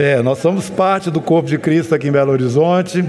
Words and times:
É, 0.00 0.22
nós 0.22 0.38
somos 0.38 0.70
parte 0.70 1.10
do 1.10 1.20
corpo 1.20 1.46
de 1.46 1.58
Cristo 1.58 1.94
aqui 1.94 2.08
em 2.08 2.10
Belo 2.10 2.32
Horizonte 2.32 3.04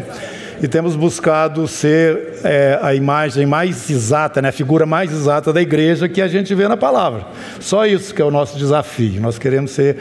e 0.62 0.68
temos 0.68 0.94
buscado 0.94 1.66
ser 1.66 2.42
é, 2.44 2.78
a 2.82 2.94
imagem 2.94 3.46
mais 3.46 3.90
exata, 3.90 4.42
né, 4.42 4.50
a 4.50 4.52
figura 4.52 4.86
mais 4.86 5.10
exata 5.10 5.54
da 5.54 5.62
igreja 5.62 6.10
que 6.10 6.22
a 6.22 6.28
gente 6.28 6.54
vê 6.54 6.68
na 6.68 6.76
palavra. 6.76 7.26
Só 7.62 7.86
isso 7.86 8.14
que 8.14 8.22
é 8.22 8.26
o 8.26 8.30
nosso 8.30 8.58
desafio. 8.58 9.22
Nós 9.22 9.40
queremos 9.40 9.72
ser 9.72 10.00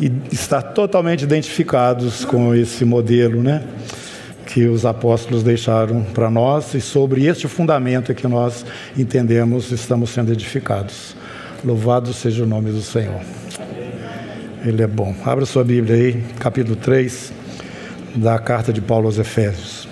e 0.00 0.10
estar 0.32 0.62
totalmente 0.62 1.24
identificados 1.24 2.24
com 2.24 2.54
esse 2.54 2.86
modelo, 2.86 3.42
né? 3.42 3.62
Que 4.46 4.66
os 4.66 4.86
apóstolos 4.86 5.42
deixaram 5.42 6.02
para 6.02 6.30
nós 6.30 6.72
e 6.72 6.80
sobre 6.80 7.26
este 7.26 7.46
fundamento 7.46 8.10
é 8.10 8.14
que 8.14 8.26
nós 8.26 8.64
entendemos 8.96 9.70
estamos 9.70 10.08
sendo 10.08 10.32
edificados. 10.32 11.14
Louvado 11.62 12.14
seja 12.14 12.44
o 12.44 12.46
nome 12.46 12.70
do 12.70 12.80
Senhor. 12.80 13.20
Ele 14.64 14.82
é 14.82 14.86
bom. 14.86 15.14
Abra 15.26 15.44
sua 15.44 15.62
Bíblia 15.62 15.94
aí, 15.94 16.24
capítulo 16.38 16.74
3 16.74 17.30
da 18.14 18.38
carta 18.38 18.72
de 18.72 18.80
Paulo 18.80 19.04
aos 19.04 19.18
Efésios. 19.18 19.86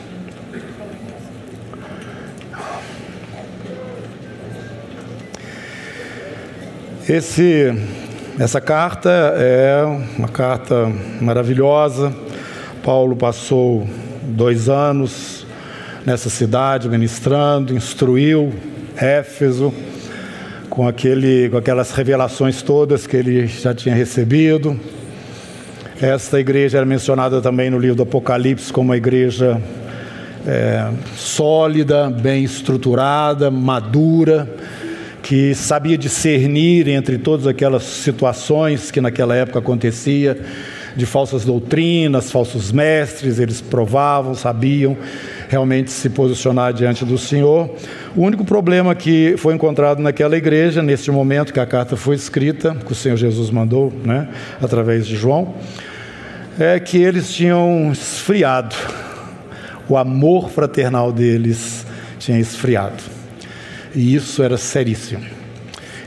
Esse 7.07 7.71
essa 8.41 8.62
carta 8.62 9.11
é 9.37 9.85
uma 10.17 10.29
carta 10.29 10.91
maravilhosa. 11.20 12.11
Paulo 12.83 13.15
passou 13.15 13.87
dois 14.23 14.70
anos 14.70 15.47
nessa 16.07 16.31
cidade 16.31 16.89
ministrando, 16.89 17.75
instruiu 17.75 18.55
Éfeso 18.97 19.70
com, 20.73 20.89
aquele, 20.89 21.51
com 21.51 21.59
aquelas 21.59 21.93
revelações 21.93 22.62
todas 22.62 23.07
que 23.07 23.15
ele 23.15 23.47
já 23.47 23.75
tinha 23.75 23.95
recebido. 23.95 24.81
Esta 26.01 26.41
igreja 26.41 26.79
era 26.79 26.87
mencionada 26.87 27.43
também 27.43 27.69
no 27.69 27.79
livro 27.79 27.97
do 27.97 28.05
Apocalipse 28.05 28.73
como 28.73 28.89
uma 28.89 28.97
igreja 28.97 29.61
é, 30.47 30.89
sólida, 31.15 32.09
bem 32.09 32.43
estruturada, 32.43 33.50
madura 33.50 34.48
que 35.23 35.55
sabia 35.55 35.98
discernir 35.98 36.89
entre 36.89 37.19
todas 37.19 37.47
aquelas 37.47 37.83
situações 37.83 38.91
que 38.91 39.00
naquela 39.00 39.37
época 39.37 39.59
acontecia, 39.59 40.41
de 40.97 41.07
falsas 41.07 41.45
doutrinas, 41.45 42.31
falsos 42.31 42.71
mestres, 42.71 43.39
eles 43.39 43.61
provavam, 43.61 44.35
sabiam 44.35 44.97
realmente 45.49 45.91
se 45.91 46.09
posicionar 46.09 46.73
diante 46.73 47.05
do 47.05 47.19
Senhor. 47.19 47.71
O 48.17 48.23
único 48.23 48.45
problema 48.45 48.95
que 48.95 49.34
foi 49.37 49.55
encontrado 49.55 50.01
naquela 50.01 50.37
igreja, 50.37 50.83
neste 50.83 51.11
momento 51.11 51.53
que 51.53 51.61
a 51.61 51.67
carta 51.67 51.97
foi 51.97 52.17
escrita, 52.17 52.75
que 52.75 52.93
o 52.93 52.95
Senhor 52.95 53.17
Jesus 53.17 53.51
mandou, 53.51 53.93
né, 54.05 54.29
através 54.62 55.07
de 55.07 55.15
João, 55.15 55.55
é 56.59 56.81
que 56.81 56.99
eles 56.99 57.33
tinham 57.33 57.91
esfriado. 57.93 58.75
O 59.89 59.97
amor 59.97 60.51
fraternal 60.51 61.12
deles 61.12 61.87
tinha 62.19 62.39
esfriado. 62.39 63.03
E 63.95 64.15
isso 64.15 64.43
era 64.43 64.56
seríssimo. 64.56 65.25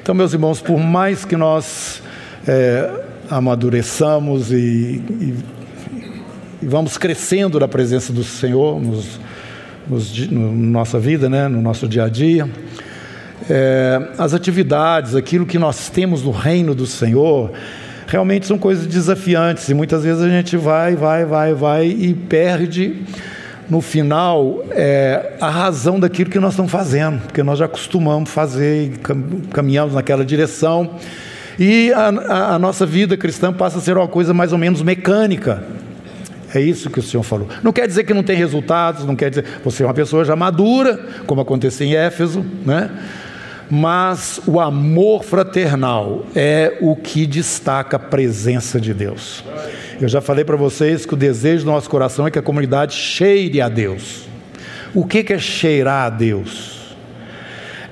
Então, 0.01 0.15
meus 0.15 0.33
irmãos, 0.33 0.61
por 0.61 0.79
mais 0.79 1.23
que 1.23 1.35
nós 1.35 2.01
é, 2.47 3.04
amadureçamos 3.29 4.51
e, 4.51 4.55
e, 4.55 5.35
e, 6.61 6.65
vamos 6.65 6.97
crescendo 6.97 7.59
na 7.59 7.67
presença 7.67 8.11
do 8.13 8.23
Senhor 8.23 8.81
nos, 8.81 9.19
nos, 9.87 10.27
no 10.29 10.51
nossa 10.51 10.99
vida, 10.99 11.29
né, 11.29 11.47
no 11.47 11.61
nosso 11.61 11.87
dia 11.87 12.05
a 12.05 12.09
dia, 12.09 12.49
é, 13.49 14.09
as 14.17 14.33
atividades, 14.33 15.15
aquilo 15.15 15.45
que 15.45 15.59
nós 15.59 15.89
temos 15.89 16.23
no 16.23 16.31
reino 16.31 16.73
do 16.73 16.85
Senhor, 16.85 17.51
realmente 18.07 18.45
são 18.45 18.57
coisas 18.57 18.87
desafiantes 18.87 19.67
e 19.69 19.73
muitas 19.73 20.03
vezes 20.03 20.21
a 20.21 20.29
gente 20.29 20.57
vai, 20.57 20.95
vai, 20.95 21.25
vai, 21.25 21.53
vai 21.53 21.87
e 21.87 22.13
perde 22.13 23.03
no 23.69 23.81
final, 23.81 24.63
é, 24.71 25.33
a 25.41 25.49
razão 25.49 25.99
daquilo 25.99 26.29
que 26.29 26.39
nós 26.39 26.53
estamos 26.53 26.71
fazendo, 26.71 27.21
porque 27.21 27.41
nós 27.41 27.57
já 27.57 27.65
acostumamos 27.65 28.29
fazer 28.29 28.83
e 28.83 28.93
caminhamos 29.51 29.95
naquela 29.95 30.23
direção. 30.23 30.91
E 31.59 31.91
a, 31.93 32.53
a, 32.55 32.59
nossa 32.59 32.85
vida 32.85 33.15
cristã 33.15 33.53
passa 33.53 33.77
a 33.77 33.81
ser 33.81 33.97
uma 33.97 34.07
coisa 34.07 34.33
mais 34.33 34.51
ou 34.51 34.57
menos 34.57 34.81
mecânica. 34.81 35.63
É 36.53 36.59
isso 36.59 36.89
que 36.89 36.99
o 36.99 37.03
Senhor 37.03 37.23
falou. 37.23 37.47
Não 37.63 37.73
quer 37.73 37.87
dizer 37.87 38.03
que 38.03 38.13
não 38.13 38.23
tem 38.23 38.37
resultados, 38.37 39.05
não 39.05 39.15
quer 39.15 39.29
dizer. 39.29 39.45
Você 39.63 39.83
é 39.83 39.85
uma 39.85 39.93
pessoa 39.93 40.23
já 40.23 40.35
madura, 40.35 40.99
como 41.25 41.41
aconteceu 41.41 41.85
em 41.87 41.95
Éfeso, 41.95 42.45
né? 42.65 42.89
mas 43.69 44.39
o 44.45 44.59
amor 44.59 45.23
fraternal 45.23 46.25
é 46.35 46.77
o 46.81 46.95
que 46.95 47.25
destaca 47.25 47.97
a 47.97 47.99
presença 47.99 48.79
de 48.79 48.93
Deus. 48.93 49.43
Eu 49.99 50.07
já 50.07 50.21
falei 50.21 50.43
para 50.43 50.55
vocês 50.55 51.05
que 51.05 51.13
o 51.13 51.17
desejo 51.17 51.65
do 51.65 51.71
nosso 51.71 51.89
coração 51.89 52.27
é 52.27 52.31
que 52.31 52.39
a 52.39 52.43
comunidade 52.43 52.93
cheire 52.93 53.61
a 53.61 53.69
Deus. 53.69 54.27
O 54.93 55.05
que 55.05 55.33
é 55.33 55.39
cheirar 55.39 56.05
a 56.05 56.09
Deus? 56.09 56.95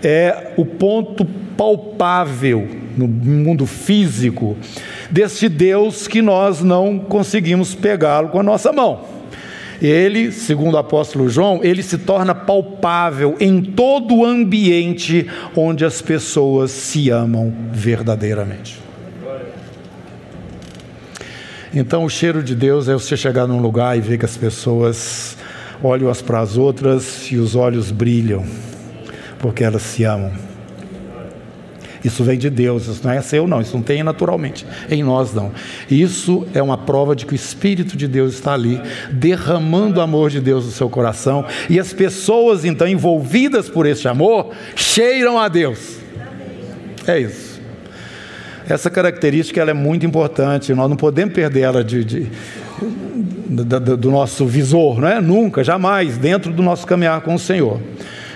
É 0.02 0.52
o 0.58 0.66
ponto 0.66 1.26
palpável 1.58 2.68
no 2.98 3.08
mundo 3.08 3.66
físico 3.66 4.58
deste 5.10 5.50
Deus 5.50 6.08
que 6.08 6.22
nós 6.22 6.62
não 6.62 7.00
conseguimos 7.00 7.76
pegá-lo 7.76 8.30
com 8.30 8.40
a 8.40 8.44
nossa 8.44 8.72
mão. 8.72 9.02
Ele, 9.82 10.32
segundo 10.32 10.76
o 10.76 10.78
apóstolo 10.78 11.28
João, 11.28 11.60
ele 11.62 11.84
se 11.84 11.98
torna 11.98 12.34
palpável 12.34 13.36
em 13.40 13.62
todo 13.62 14.16
o 14.16 14.26
ambiente 14.26 15.28
onde 15.56 15.84
as 15.84 16.02
pessoas 16.02 16.72
se 16.72 17.10
amam 17.10 17.54
verdadeiramente. 17.72 18.82
Então, 21.76 22.06
o 22.06 22.10
cheiro 22.10 22.44
de 22.44 22.56
Deus 22.56 22.88
é 22.88 22.94
você 22.94 23.18
chegar 23.18 23.48
num 23.48 23.60
lugar 23.60 23.98
e 23.98 24.02
ver 24.02 24.20
que 24.20 24.26
as 24.26 24.38
pessoas 24.38 25.36
olham 25.82 26.08
umas 26.08 26.22
para 26.22 26.40
as 26.40 26.56
outras 26.56 27.30
e 27.32 27.38
os 27.38 27.56
olhos 27.56 27.92
brilham, 27.92 28.46
porque 29.40 29.64
elas 29.64 29.82
se 29.82 30.04
amam. 30.04 30.32
Isso 32.04 32.24
vem 32.24 32.38
de 32.38 32.50
Deus, 32.50 32.88
isso 32.88 33.02
não 33.04 33.12
é 33.12 33.22
seu, 33.22 33.48
não, 33.48 33.62
isso 33.62 33.76
não 33.76 33.82
tem 33.82 34.04
naturalmente, 34.04 34.66
em 34.90 35.04
nós 35.04 35.34
não. 35.34 35.52
Isso 35.90 36.46
é 36.54 36.62
uma 36.62 36.78
prova 36.78 37.16
de 37.16 37.26
que 37.26 37.34
o 37.34 37.36
Espírito 37.36 37.96
de 37.96 38.08
Deus 38.08 38.34
está 38.34 38.54
ali, 38.54 38.82
derramando 39.12 40.00
o 40.00 40.04
amor 40.04 40.30
de 40.30 40.42
Deus 40.42 40.66
no 40.66 40.72
seu 40.72 40.90
coração, 40.90 41.46
e 41.70 41.80
as 41.80 41.94
pessoas 41.94 42.66
então 42.66 42.88
envolvidas 42.88 43.70
por 43.70 43.86
esse 43.86 44.08
amor 44.08 44.52
cheiram 44.76 45.40
a 45.40 45.48
Deus. 45.48 45.98
É 47.08 47.20
isso. 47.20 47.62
Essa 48.68 48.90
característica 48.90 49.60
ela 49.60 49.72
é 49.72 49.74
muito 49.74 50.06
importante, 50.06 50.74
nós 50.74 50.90
não 50.90 50.96
podemos 50.96 51.34
perder 51.34 51.62
ela 51.62 51.84
de, 51.84 52.04
de, 52.04 52.28
do 53.98 54.10
nosso 54.10 54.46
visor, 54.46 55.00
não 55.00 55.08
é? 55.08 55.22
nunca, 55.22 55.64
jamais, 55.64 56.18
dentro 56.18 56.52
do 56.52 56.64
nosso 56.64 56.88
caminhar 56.88 57.22
com 57.22 57.36
o 57.36 57.40
Senhor. 57.40 57.80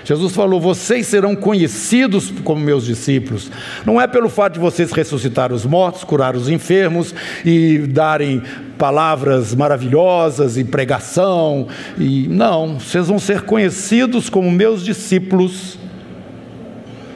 Jesus 0.08 0.34
falou: 0.34 0.58
Vocês 0.58 1.06
serão 1.06 1.36
conhecidos 1.36 2.32
como 2.42 2.62
meus 2.62 2.86
discípulos. 2.86 3.50
Não 3.84 4.00
é 4.00 4.06
pelo 4.06 4.30
fato 4.30 4.54
de 4.54 4.58
vocês 4.58 4.90
ressuscitar 4.90 5.52
os 5.52 5.66
mortos, 5.66 6.02
curar 6.02 6.34
os 6.34 6.48
enfermos 6.48 7.14
e 7.44 7.80
darem 7.80 8.42
palavras 8.78 9.54
maravilhosas 9.54 10.56
e 10.56 10.64
pregação. 10.64 11.68
E 11.98 12.26
não, 12.26 12.78
vocês 12.78 13.08
vão 13.08 13.18
ser 13.18 13.42
conhecidos 13.42 14.30
como 14.30 14.50
meus 14.50 14.82
discípulos 14.82 15.78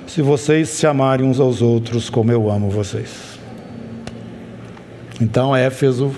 se 0.06 0.20
vocês 0.20 0.68
se 0.68 0.86
amarem 0.86 1.26
uns 1.26 1.40
aos 1.40 1.62
outros 1.62 2.10
como 2.10 2.30
eu 2.30 2.50
amo 2.50 2.68
vocês. 2.68 3.38
Então, 5.18 5.56
Éfeso, 5.56 6.14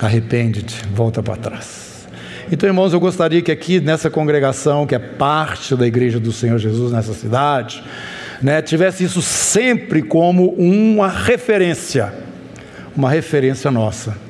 arrepende-te, 0.00 0.86
volta 0.86 1.22
para 1.22 1.36
trás. 1.36 1.87
Então, 2.50 2.68
irmãos, 2.68 2.92
eu 2.92 3.00
gostaria 3.00 3.42
que 3.42 3.52
aqui 3.52 3.80
nessa 3.80 4.08
congregação, 4.08 4.86
que 4.86 4.94
é 4.94 4.98
parte 4.98 5.76
da 5.76 5.86
igreja 5.86 6.18
do 6.18 6.32
Senhor 6.32 6.58
Jesus 6.58 6.92
nessa 6.92 7.12
cidade, 7.12 7.82
né, 8.40 8.62
tivesse 8.62 9.04
isso 9.04 9.20
sempre 9.20 10.02
como 10.02 10.54
uma 10.54 11.08
referência, 11.08 12.12
uma 12.96 13.10
referência 13.10 13.70
nossa 13.70 14.28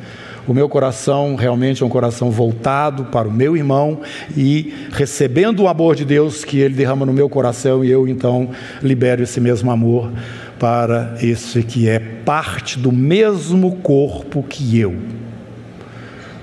o 0.48 0.54
meu 0.54 0.66
coração 0.66 1.34
realmente 1.36 1.82
é 1.82 1.86
um 1.86 1.90
coração 1.90 2.30
voltado 2.30 3.04
para 3.04 3.28
o 3.28 3.30
meu 3.30 3.54
irmão 3.54 4.00
e 4.34 4.72
recebendo 4.90 5.64
o 5.64 5.68
amor 5.68 5.94
de 5.94 6.06
Deus 6.06 6.42
que 6.42 6.58
ele 6.58 6.74
derrama 6.74 7.04
no 7.04 7.12
meu 7.12 7.28
coração 7.28 7.84
e 7.84 7.90
eu 7.90 8.08
então 8.08 8.48
libero 8.82 9.22
esse 9.22 9.42
mesmo 9.42 9.70
amor 9.70 10.10
para 10.58 11.16
esse 11.20 11.62
que 11.62 11.86
é 11.86 11.98
parte 11.98 12.78
do 12.78 12.90
mesmo 12.90 13.76
corpo 13.76 14.42
que 14.42 14.78
eu. 14.78 14.96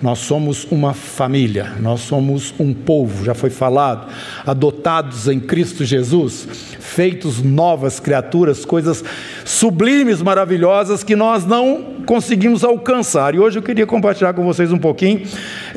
Nós 0.01 0.19
somos 0.19 0.67
uma 0.69 0.93
família, 0.93 1.73
nós 1.79 2.01
somos 2.01 2.53
um 2.59 2.73
povo, 2.73 3.23
já 3.23 3.33
foi 3.33 3.49
falado, 3.49 4.11
adotados 4.45 5.27
em 5.27 5.39
Cristo 5.39 5.85
Jesus, 5.85 6.47
feitos 6.79 7.41
novas 7.41 7.99
criaturas, 7.99 8.65
coisas 8.65 9.03
sublimes, 9.43 10.21
maravilhosas 10.21 11.03
que 11.03 11.15
nós 11.15 11.45
não 11.45 11.95
conseguimos 12.05 12.63
alcançar. 12.63 13.33
E 13.35 13.39
hoje 13.39 13.57
eu 13.59 13.63
queria 13.63 13.87
compartilhar 13.87 14.33
com 14.33 14.43
vocês 14.43 14.71
um 14.71 14.77
pouquinho 14.77 15.23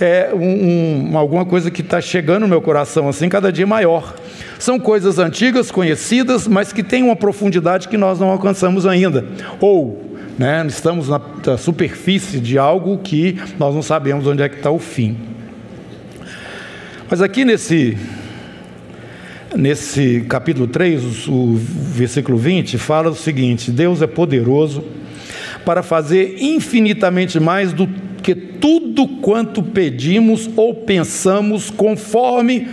é, 0.00 0.30
um, 0.34 1.12
um, 1.12 1.18
alguma 1.18 1.44
coisa 1.44 1.70
que 1.70 1.80
está 1.80 2.00
chegando 2.00 2.42
no 2.42 2.48
meu 2.48 2.60
coração 2.60 3.08
assim 3.08 3.28
cada 3.28 3.52
dia 3.52 3.66
maior. 3.66 4.14
São 4.58 4.78
coisas 4.78 5.18
antigas, 5.18 5.70
conhecidas, 5.70 6.48
mas 6.48 6.72
que 6.72 6.82
têm 6.82 7.02
uma 7.02 7.16
profundidade 7.16 7.88
que 7.88 7.96
nós 7.96 8.18
não 8.18 8.28
alcançamos 8.28 8.86
ainda. 8.86 9.24
Ou 9.60 10.07
Né? 10.38 10.64
Estamos 10.68 11.08
na, 11.08 11.20
na 11.44 11.58
superfície 11.58 12.38
de 12.38 12.56
algo 12.56 12.98
que 12.98 13.36
nós 13.58 13.74
não 13.74 13.82
sabemos 13.82 14.24
onde 14.26 14.40
é 14.40 14.48
que 14.48 14.56
está 14.56 14.70
o 14.70 14.78
fim. 14.78 15.16
Mas 17.10 17.20
aqui 17.20 17.44
nesse, 17.44 17.98
nesse 19.56 20.24
capítulo 20.28 20.68
3, 20.68 21.26
o, 21.26 21.32
o 21.32 21.56
versículo 21.56 22.38
20, 22.38 22.78
fala 22.78 23.10
o 23.10 23.16
seguinte: 23.16 23.72
Deus 23.72 24.00
é 24.00 24.06
poderoso 24.06 24.84
para 25.64 25.82
fazer 25.82 26.36
infinitamente 26.40 27.40
mais 27.40 27.72
do 27.72 27.88
que 28.22 28.34
tudo 28.34 29.08
quanto 29.08 29.60
pedimos 29.62 30.48
ou 30.54 30.72
pensamos, 30.72 31.68
conforme 31.68 32.68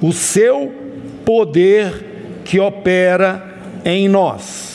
o 0.00 0.12
seu 0.12 0.72
poder 1.26 2.40
que 2.44 2.58
opera 2.58 3.58
em 3.84 4.08
nós. 4.08 4.71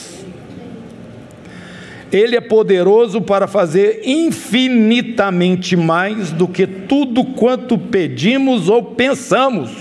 Ele 2.11 2.35
é 2.35 2.41
poderoso 2.41 3.21
para 3.21 3.47
fazer 3.47 4.01
infinitamente 4.05 5.75
mais 5.75 6.31
do 6.31 6.47
que 6.47 6.65
tudo 6.65 7.23
quanto 7.23 7.77
pedimos 7.77 8.69
ou 8.69 8.81
pensamos, 8.81 9.71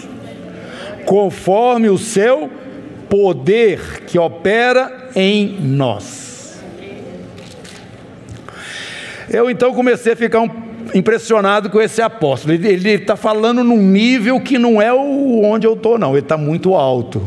conforme 1.04 1.88
o 1.88 1.96
seu 1.96 2.50
poder 3.08 4.02
que 4.06 4.18
opera 4.18 5.10
em 5.14 5.56
nós. 5.60 6.60
Eu 9.30 9.50
então 9.50 9.72
comecei 9.72 10.12
a 10.12 10.16
ficar 10.16 10.40
um, 10.40 10.50
impressionado 10.94 11.70
com 11.70 11.80
esse 11.80 12.02
apóstolo. 12.02 12.54
Ele 12.54 12.90
está 12.90 13.16
falando 13.16 13.62
num 13.62 13.80
nível 13.80 14.40
que 14.40 14.58
não 14.58 14.80
é 14.80 14.92
o 14.92 15.42
onde 15.44 15.66
eu 15.66 15.74
estou, 15.74 15.98
não. 15.98 16.10
Ele 16.10 16.20
está 16.20 16.36
muito 16.36 16.74
alto. 16.74 17.26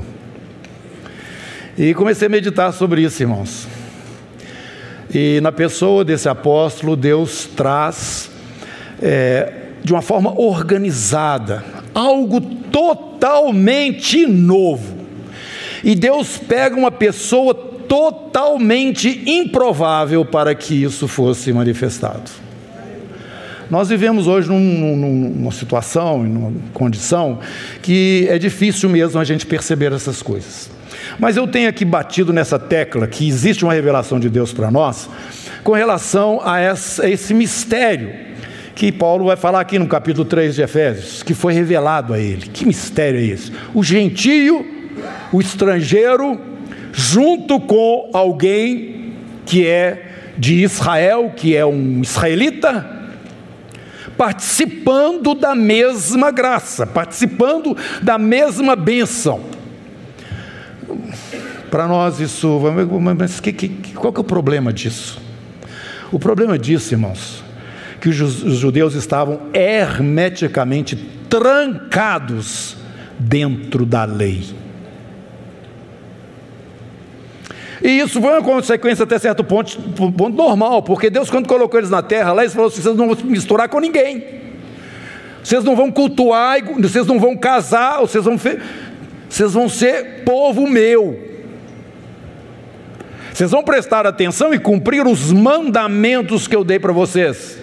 E 1.77 1.93
comecei 1.93 2.27
a 2.27 2.29
meditar 2.29 2.73
sobre 2.73 3.01
isso, 3.01 3.23
irmãos. 3.23 3.78
E 5.13 5.39
na 5.41 5.51
pessoa 5.51 6.05
desse 6.05 6.29
apóstolo, 6.29 6.95
Deus 6.95 7.49
traz 7.55 8.29
é, 9.01 9.53
de 9.83 9.91
uma 9.91 10.01
forma 10.01 10.39
organizada 10.39 11.63
algo 11.93 12.39
totalmente 12.41 14.25
novo. 14.27 14.99
E 15.83 15.95
Deus 15.95 16.37
pega 16.37 16.75
uma 16.75 16.91
pessoa 16.91 17.53
totalmente 17.53 19.23
improvável 19.25 20.23
para 20.23 20.53
que 20.53 20.83
isso 20.83 21.07
fosse 21.07 21.51
manifestado. 21.51 22.29
Nós 23.69 23.89
vivemos 23.89 24.25
hoje 24.25 24.49
num, 24.49 24.95
numa 24.95 25.51
situação, 25.51 26.23
numa 26.23 26.53
condição 26.73 27.39
que 27.81 28.25
é 28.29 28.39
difícil 28.39 28.89
mesmo 28.89 29.19
a 29.19 29.23
gente 29.23 29.45
perceber 29.45 29.93
essas 29.93 30.23
coisas. 30.23 30.71
Mas 31.19 31.37
eu 31.37 31.47
tenho 31.47 31.69
aqui 31.69 31.85
batido 31.85 32.33
nessa 32.33 32.57
tecla 32.57 33.07
que 33.07 33.27
existe 33.27 33.63
uma 33.63 33.73
revelação 33.73 34.19
de 34.19 34.29
Deus 34.29 34.51
para 34.51 34.71
nós 34.71 35.07
com 35.63 35.73
relação 35.73 36.41
a, 36.43 36.59
essa, 36.59 37.03
a 37.05 37.09
esse 37.09 37.33
mistério 37.33 38.11
que 38.73 38.91
Paulo 38.91 39.25
vai 39.25 39.35
falar 39.35 39.59
aqui 39.59 39.77
no 39.77 39.87
capítulo 39.87 40.25
3 40.25 40.55
de 40.55 40.61
Efésios, 40.61 41.21
que 41.21 41.33
foi 41.33 41.53
revelado 41.53 42.13
a 42.13 42.19
ele. 42.19 42.47
Que 42.47 42.65
mistério 42.65 43.19
é 43.19 43.23
esse? 43.23 43.51
O 43.73 43.83
gentio, 43.83 44.65
o 45.31 45.39
estrangeiro, 45.41 46.39
junto 46.91 47.59
com 47.59 48.09
alguém 48.13 49.13
que 49.45 49.67
é 49.67 50.05
de 50.37 50.63
Israel, 50.63 51.33
que 51.35 51.55
é 51.55 51.65
um 51.65 52.01
israelita, 52.01 52.98
participando 54.19 55.33
da 55.33 55.55
mesma 55.55 56.29
graça, 56.29 56.85
participando 56.85 57.77
da 58.01 58.17
mesma 58.17 58.75
bênção. 58.75 59.39
Para 61.71 61.87
nós 61.87 62.19
isso, 62.19 62.59
mas 63.15 63.39
que, 63.39 63.53
que, 63.53 63.69
qual 63.93 64.11
que 64.11 64.19
é 64.19 64.21
o 64.21 64.25
problema 64.25 64.73
disso? 64.73 65.21
O 66.11 66.19
problema 66.19 66.59
disso, 66.59 66.93
irmãos, 66.93 67.41
que 68.01 68.09
os 68.09 68.15
judeus 68.15 68.93
estavam 68.93 69.39
hermeticamente 69.53 70.97
trancados 71.29 72.75
dentro 73.17 73.85
da 73.85 74.03
lei. 74.03 74.43
E 77.81 77.99
isso 77.99 78.21
foi 78.21 78.31
uma 78.31 78.41
consequência 78.41 79.03
até 79.03 79.17
certo 79.17 79.43
ponto, 79.43 79.79
ponto 80.11 80.35
normal, 80.35 80.83
porque 80.83 81.09
Deus, 81.09 81.29
quando 81.29 81.47
colocou 81.47 81.79
eles 81.79 81.89
na 81.89 82.01
terra, 82.01 82.33
lá 82.33 82.41
eles 82.41 82.53
falou 82.53 82.67
assim: 82.67 82.81
vocês 82.81 82.95
não 82.95 83.13
vão 83.13 83.25
misturar 83.25 83.69
com 83.69 83.79
ninguém, 83.79 84.23
vocês 85.43 85.63
não 85.63 85.75
vão 85.75 85.91
cultuar, 85.91 86.57
vocês 86.79 87.07
não 87.07 87.19
vão 87.19 87.37
casar, 87.37 88.01
vocês 88.01 88.23
vão, 88.23 88.37
vocês 89.29 89.53
vão 89.53 89.69
ser 89.69 90.23
povo 90.25 90.67
meu. 90.67 91.27
Vocês 93.33 93.51
vão 93.51 93.63
prestar 93.63 94.05
atenção 94.05 94.53
e 94.53 94.59
cumprir 94.59 95.07
os 95.07 95.31
mandamentos 95.31 96.45
que 96.45 96.53
eu 96.53 96.61
dei 96.61 96.77
para 96.77 96.91
vocês. 96.91 97.57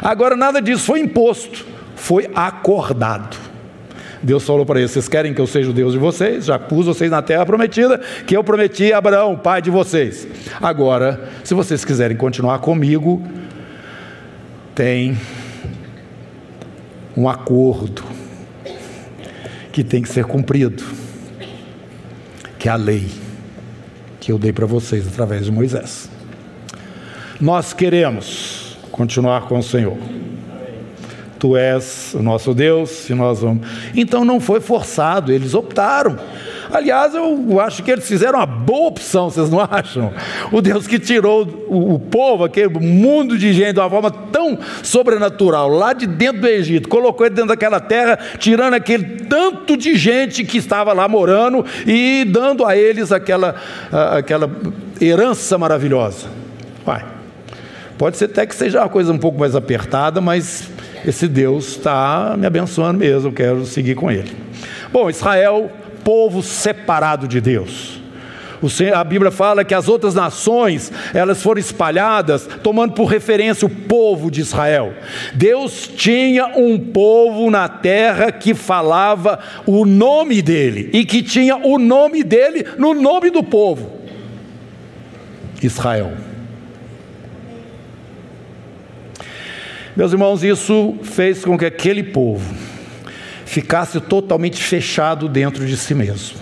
Agora, 0.00 0.36
nada 0.36 0.62
disso 0.62 0.84
foi 0.84 1.00
imposto, 1.00 1.66
foi 1.96 2.30
acordado. 2.32 3.36
Deus 4.22 4.44
falou 4.44 4.66
para 4.66 4.78
eles: 4.78 4.90
Vocês 4.90 5.08
querem 5.08 5.32
que 5.32 5.40
eu 5.40 5.46
seja 5.46 5.70
o 5.70 5.72
Deus 5.72 5.92
de 5.92 5.98
vocês? 5.98 6.44
Já 6.44 6.58
pus 6.58 6.86
vocês 6.86 7.10
na 7.10 7.22
terra 7.22 7.46
prometida, 7.46 7.98
que 8.26 8.36
eu 8.36 8.44
prometi 8.44 8.92
a 8.92 8.98
Abraão, 8.98 9.36
pai 9.36 9.62
de 9.62 9.70
vocês. 9.70 10.26
Agora, 10.60 11.28
se 11.42 11.54
vocês 11.54 11.84
quiserem 11.84 12.16
continuar 12.16 12.58
comigo, 12.58 13.22
tem 14.74 15.16
um 17.16 17.28
acordo 17.28 18.02
que 19.72 19.84
tem 19.84 20.02
que 20.02 20.08
ser 20.08 20.24
cumprido, 20.24 20.82
que 22.58 22.68
é 22.68 22.72
a 22.72 22.76
lei 22.76 23.06
que 24.20 24.30
eu 24.30 24.38
dei 24.38 24.52
para 24.52 24.66
vocês 24.66 25.08
através 25.08 25.46
de 25.46 25.50
Moisés. 25.50 26.10
Nós 27.40 27.72
queremos 27.72 28.76
continuar 28.92 29.42
com 29.48 29.58
o 29.58 29.62
Senhor. 29.62 29.96
Tu 31.40 31.56
és 31.56 32.14
o 32.14 32.22
nosso 32.22 32.52
Deus 32.52 33.08
e 33.08 33.14
nós 33.14 33.40
vamos. 33.40 33.66
Então 33.96 34.26
não 34.26 34.38
foi 34.38 34.60
forçado, 34.60 35.32
eles 35.32 35.54
optaram. 35.54 36.18
Aliás, 36.70 37.14
eu 37.14 37.58
acho 37.58 37.82
que 37.82 37.90
eles 37.90 38.06
fizeram 38.06 38.38
uma 38.38 38.46
boa 38.46 38.88
opção, 38.88 39.30
vocês 39.30 39.48
não 39.48 39.58
acham? 39.58 40.12
O 40.52 40.60
Deus 40.60 40.86
que 40.86 40.98
tirou 40.98 41.48
o, 41.66 41.94
o 41.94 41.98
povo, 41.98 42.44
aquele 42.44 42.68
mundo 42.78 43.38
de 43.38 43.54
gente, 43.54 43.72
de 43.72 43.80
uma 43.80 43.88
forma 43.88 44.10
tão 44.10 44.58
sobrenatural, 44.82 45.70
lá 45.70 45.94
de 45.94 46.06
dentro 46.06 46.42
do 46.42 46.46
Egito, 46.46 46.90
colocou 46.90 47.24
ele 47.24 47.34
dentro 47.34 47.48
daquela 47.48 47.80
terra, 47.80 48.18
tirando 48.38 48.74
aquele 48.74 49.24
tanto 49.24 49.78
de 49.78 49.96
gente 49.96 50.44
que 50.44 50.58
estava 50.58 50.92
lá 50.92 51.08
morando 51.08 51.64
e 51.86 52.26
dando 52.28 52.66
a 52.66 52.76
eles 52.76 53.10
aquela, 53.10 53.54
aquela 53.90 54.50
herança 55.00 55.56
maravilhosa. 55.56 56.28
Vai. 56.84 57.02
Pode 57.96 58.18
ser 58.18 58.26
até 58.26 58.44
que 58.44 58.54
seja 58.54 58.80
uma 58.80 58.88
coisa 58.90 59.10
um 59.10 59.18
pouco 59.18 59.38
mais 59.38 59.56
apertada, 59.56 60.20
mas 60.20 60.70
esse 61.04 61.26
Deus 61.28 61.68
está 61.68 62.34
me 62.38 62.46
abençoando 62.46 62.98
mesmo, 62.98 63.32
quero 63.32 63.64
seguir 63.64 63.94
com 63.94 64.10
ele. 64.10 64.30
Bom, 64.92 65.08
Israel 65.08 65.70
povo 66.04 66.42
separado 66.42 67.28
de 67.28 67.40
Deus. 67.40 68.00
A 68.94 69.02
Bíblia 69.02 69.30
fala 69.30 69.64
que 69.64 69.72
as 69.72 69.88
outras 69.88 70.14
nações, 70.14 70.92
elas 71.14 71.42
foram 71.42 71.58
espalhadas, 71.58 72.46
tomando 72.62 72.92
por 72.92 73.06
referência 73.06 73.64
o 73.64 73.70
povo 73.70 74.30
de 74.30 74.42
Israel. 74.42 74.92
Deus 75.32 75.88
tinha 75.88 76.46
um 76.58 76.78
povo 76.78 77.50
na 77.50 77.68
terra 77.68 78.30
que 78.30 78.52
falava 78.52 79.38
o 79.64 79.86
nome 79.86 80.42
dele 80.42 80.90
e 80.92 81.06
que 81.06 81.22
tinha 81.22 81.56
o 81.56 81.78
nome 81.78 82.22
dele 82.22 82.66
no 82.76 82.92
nome 82.92 83.30
do 83.30 83.42
povo. 83.42 84.00
Israel. 85.62 86.12
Meus 89.96 90.12
irmãos, 90.12 90.44
isso 90.44 90.94
fez 91.02 91.44
com 91.44 91.58
que 91.58 91.64
aquele 91.64 92.02
povo 92.02 92.54
ficasse 93.44 94.00
totalmente 94.00 94.62
fechado 94.62 95.28
dentro 95.28 95.66
de 95.66 95.76
si 95.76 95.94
mesmo. 95.94 96.38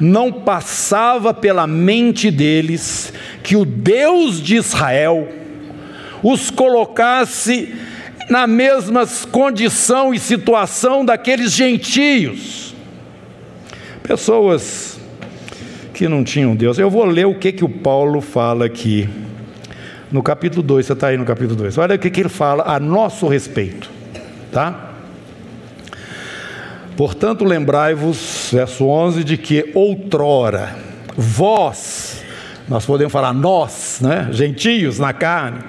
Não 0.00 0.32
passava 0.32 1.32
pela 1.32 1.66
mente 1.66 2.30
deles 2.30 3.12
que 3.42 3.56
o 3.56 3.64
Deus 3.64 4.40
de 4.40 4.56
Israel 4.56 5.28
os 6.22 6.50
colocasse 6.50 7.74
na 8.28 8.46
mesma 8.46 9.06
condição 9.30 10.12
e 10.12 10.18
situação 10.18 11.04
daqueles 11.04 11.52
gentios. 11.52 12.74
Pessoas 14.02 15.00
que 15.94 16.08
não 16.08 16.24
tinham 16.24 16.54
Deus. 16.54 16.78
Eu 16.78 16.90
vou 16.90 17.04
ler 17.04 17.26
o 17.26 17.34
que, 17.34 17.52
que 17.52 17.64
o 17.64 17.68
Paulo 17.68 18.20
fala 18.20 18.66
aqui 18.66 19.08
no 20.10 20.22
capítulo 20.22 20.62
2. 20.62 20.86
Você 20.86 20.92
está 20.92 21.08
aí 21.08 21.16
no 21.16 21.24
capítulo 21.24 21.56
2. 21.56 21.78
Olha 21.78 21.96
o 21.96 21.98
que, 21.98 22.10
que 22.10 22.20
ele 22.20 22.28
fala 22.28 22.64
a 22.66 22.80
nosso 22.80 23.26
respeito. 23.28 23.90
Tá? 24.52 24.92
Portanto, 26.96 27.44
lembrai-vos, 27.44 28.48
verso 28.52 28.86
11, 28.86 29.22
de 29.22 29.36
que 29.36 29.70
outrora, 29.74 30.76
vós, 31.16 32.24
nós 32.68 32.84
podemos 32.84 33.12
falar 33.12 33.32
nós, 33.32 34.00
né? 34.00 34.28
gentios 34.32 34.98
na 34.98 35.12
carne, 35.12 35.60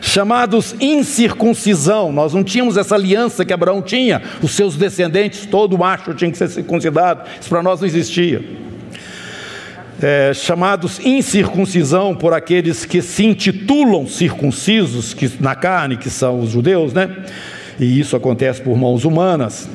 chamados 0.00 0.74
incircuncisão, 0.80 2.10
nós 2.10 2.34
não 2.34 2.42
tínhamos 2.42 2.76
essa 2.76 2.96
aliança 2.96 3.44
que 3.44 3.52
Abraão 3.52 3.80
tinha, 3.80 4.20
os 4.42 4.50
seus 4.50 4.74
descendentes, 4.74 5.46
todo 5.46 5.78
macho 5.78 6.12
tinha 6.14 6.30
que 6.30 6.38
ser 6.38 6.48
circuncidado, 6.48 7.22
isso 7.40 7.48
para 7.48 7.62
nós 7.62 7.80
não 7.80 7.86
existia. 7.86 8.42
É, 10.00 10.32
chamados 10.32 11.00
incircuncisão 11.00 12.14
por 12.14 12.32
aqueles 12.32 12.84
que 12.84 13.02
se 13.02 13.24
intitulam 13.24 14.06
circuncisos 14.06 15.12
que, 15.12 15.30
na 15.40 15.54
carne, 15.54 15.96
que 15.96 16.08
são 16.08 16.40
os 16.40 16.50
judeus, 16.50 16.92
né? 16.92 17.24
E 17.78 17.98
isso 17.98 18.16
acontece 18.16 18.60
por 18.60 18.76
mãos 18.76 19.04
humanas. 19.04 19.68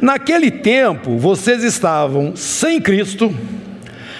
Naquele 0.00 0.50
tempo, 0.50 1.16
vocês 1.16 1.62
estavam 1.62 2.34
sem 2.34 2.80
Cristo, 2.80 3.34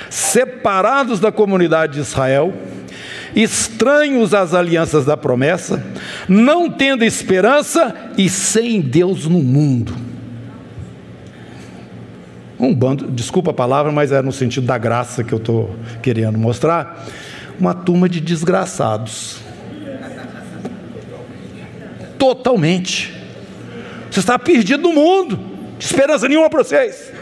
separados 0.08 1.18
da 1.18 1.32
comunidade 1.32 1.94
de 1.94 2.00
Israel, 2.00 2.54
estranhos 3.34 4.34
às 4.34 4.54
alianças 4.54 5.04
da 5.04 5.16
promessa, 5.16 5.84
não 6.28 6.70
tendo 6.70 7.04
esperança 7.04 7.94
e 8.16 8.28
sem 8.28 8.80
Deus 8.80 9.26
no 9.26 9.42
mundo. 9.42 10.11
Um 12.62 12.72
bando, 12.72 13.10
desculpa 13.10 13.50
a 13.50 13.54
palavra, 13.54 13.90
mas 13.90 14.12
é 14.12 14.22
no 14.22 14.30
sentido 14.30 14.64
da 14.64 14.78
graça 14.78 15.24
que 15.24 15.32
eu 15.32 15.38
estou 15.38 15.74
querendo 16.00 16.38
mostrar. 16.38 17.04
Uma 17.58 17.74
turma 17.74 18.08
de 18.08 18.20
desgraçados. 18.20 19.40
Totalmente. 22.16 23.12
Você 24.08 24.20
está 24.20 24.38
perdido 24.38 24.84
no 24.84 24.92
mundo, 24.92 25.40
esperança 25.78 26.28
nenhuma 26.28 26.48
para 26.48 26.62
vocês. 26.62 27.12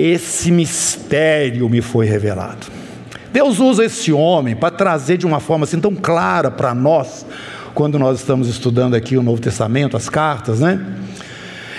esse 0.00 0.52
mistério 0.52 1.68
me 1.68 1.80
foi 1.82 2.06
revelado. 2.06 2.66
Deus 3.32 3.58
usa 3.58 3.84
esse 3.84 4.12
homem 4.12 4.54
para 4.56 4.70
trazer 4.70 5.16
de 5.16 5.26
uma 5.26 5.40
forma 5.40 5.64
assim 5.64 5.80
tão 5.80 5.94
clara 5.94 6.50
para 6.50 6.74
nós, 6.74 7.26
quando 7.78 7.96
nós 7.96 8.18
estamos 8.18 8.48
estudando 8.48 8.96
aqui 8.96 9.16
o 9.16 9.22
Novo 9.22 9.40
Testamento, 9.40 9.96
as 9.96 10.08
cartas, 10.08 10.58
né? 10.58 10.84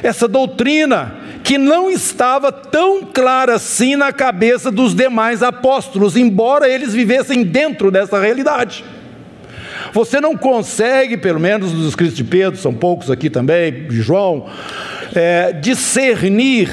Essa 0.01 0.29
doutrina 0.29 1.13
que 1.43 1.57
não 1.57 1.91
estava 1.91 2.53
tão 2.53 3.03
clara 3.03 3.55
assim 3.55 3.97
na 3.97 4.13
cabeça 4.13 4.71
dos 4.71 4.95
demais 4.95 5.43
apóstolos, 5.43 6.15
embora 6.15 6.69
eles 6.69 6.93
vivessem 6.93 7.43
dentro 7.43 7.91
dessa 7.91 8.17
realidade. 8.17 8.85
Você 9.91 10.21
não 10.21 10.37
consegue, 10.37 11.17
pelo 11.17 11.37
menos 11.37 11.73
nos 11.73 11.89
escritos 11.89 12.15
de 12.15 12.23
Pedro, 12.23 12.57
são 12.57 12.73
poucos 12.73 13.11
aqui 13.11 13.29
também, 13.29 13.89
de 13.89 14.01
João, 14.01 14.45
é, 15.13 15.51
discernir 15.51 16.69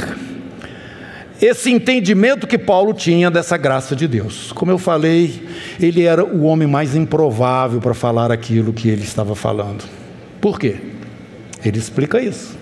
esse 1.41 1.71
entendimento 1.71 2.47
que 2.47 2.57
Paulo 2.57 2.95
tinha 2.95 3.31
dessa 3.31 3.57
graça 3.57 3.95
de 3.95 4.09
Deus. 4.09 4.53
Como 4.53 4.71
eu 4.71 4.79
falei, 4.79 5.47
ele 5.79 6.05
era 6.05 6.25
o 6.25 6.45
homem 6.45 6.67
mais 6.67 6.95
improvável 6.95 7.81
para 7.81 7.95
falar 7.95 8.33
aquilo 8.33 8.73
que 8.73 8.89
ele 8.89 9.03
estava 9.03 9.35
falando. 9.35 9.85
Por 10.41 10.59
quê? 10.59 10.77
Ele 11.65 11.79
explica 11.79 12.21
isso. 12.21 12.57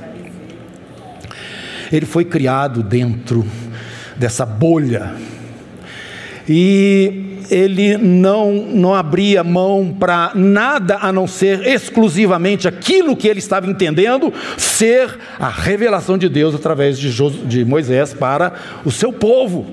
Ele 1.92 2.06
foi 2.06 2.24
criado 2.24 2.82
dentro 2.82 3.44
dessa 4.16 4.44
bolha. 4.44 5.14
E 6.48 7.34
ele 7.50 7.96
não, 7.96 8.52
não 8.52 8.94
abria 8.94 9.44
mão 9.44 9.94
para 9.98 10.32
nada 10.34 10.98
a 11.00 11.12
não 11.12 11.26
ser 11.26 11.66
exclusivamente 11.66 12.66
aquilo 12.66 13.16
que 13.16 13.28
ele 13.28 13.38
estava 13.38 13.66
entendendo 13.66 14.32
ser 14.56 15.18
a 15.38 15.48
revelação 15.48 16.16
de 16.16 16.28
Deus 16.28 16.54
através 16.54 16.98
de, 16.98 17.10
de 17.46 17.64
Moisés 17.64 18.14
para 18.14 18.54
o 18.84 18.90
seu 18.90 19.12
povo. 19.12 19.66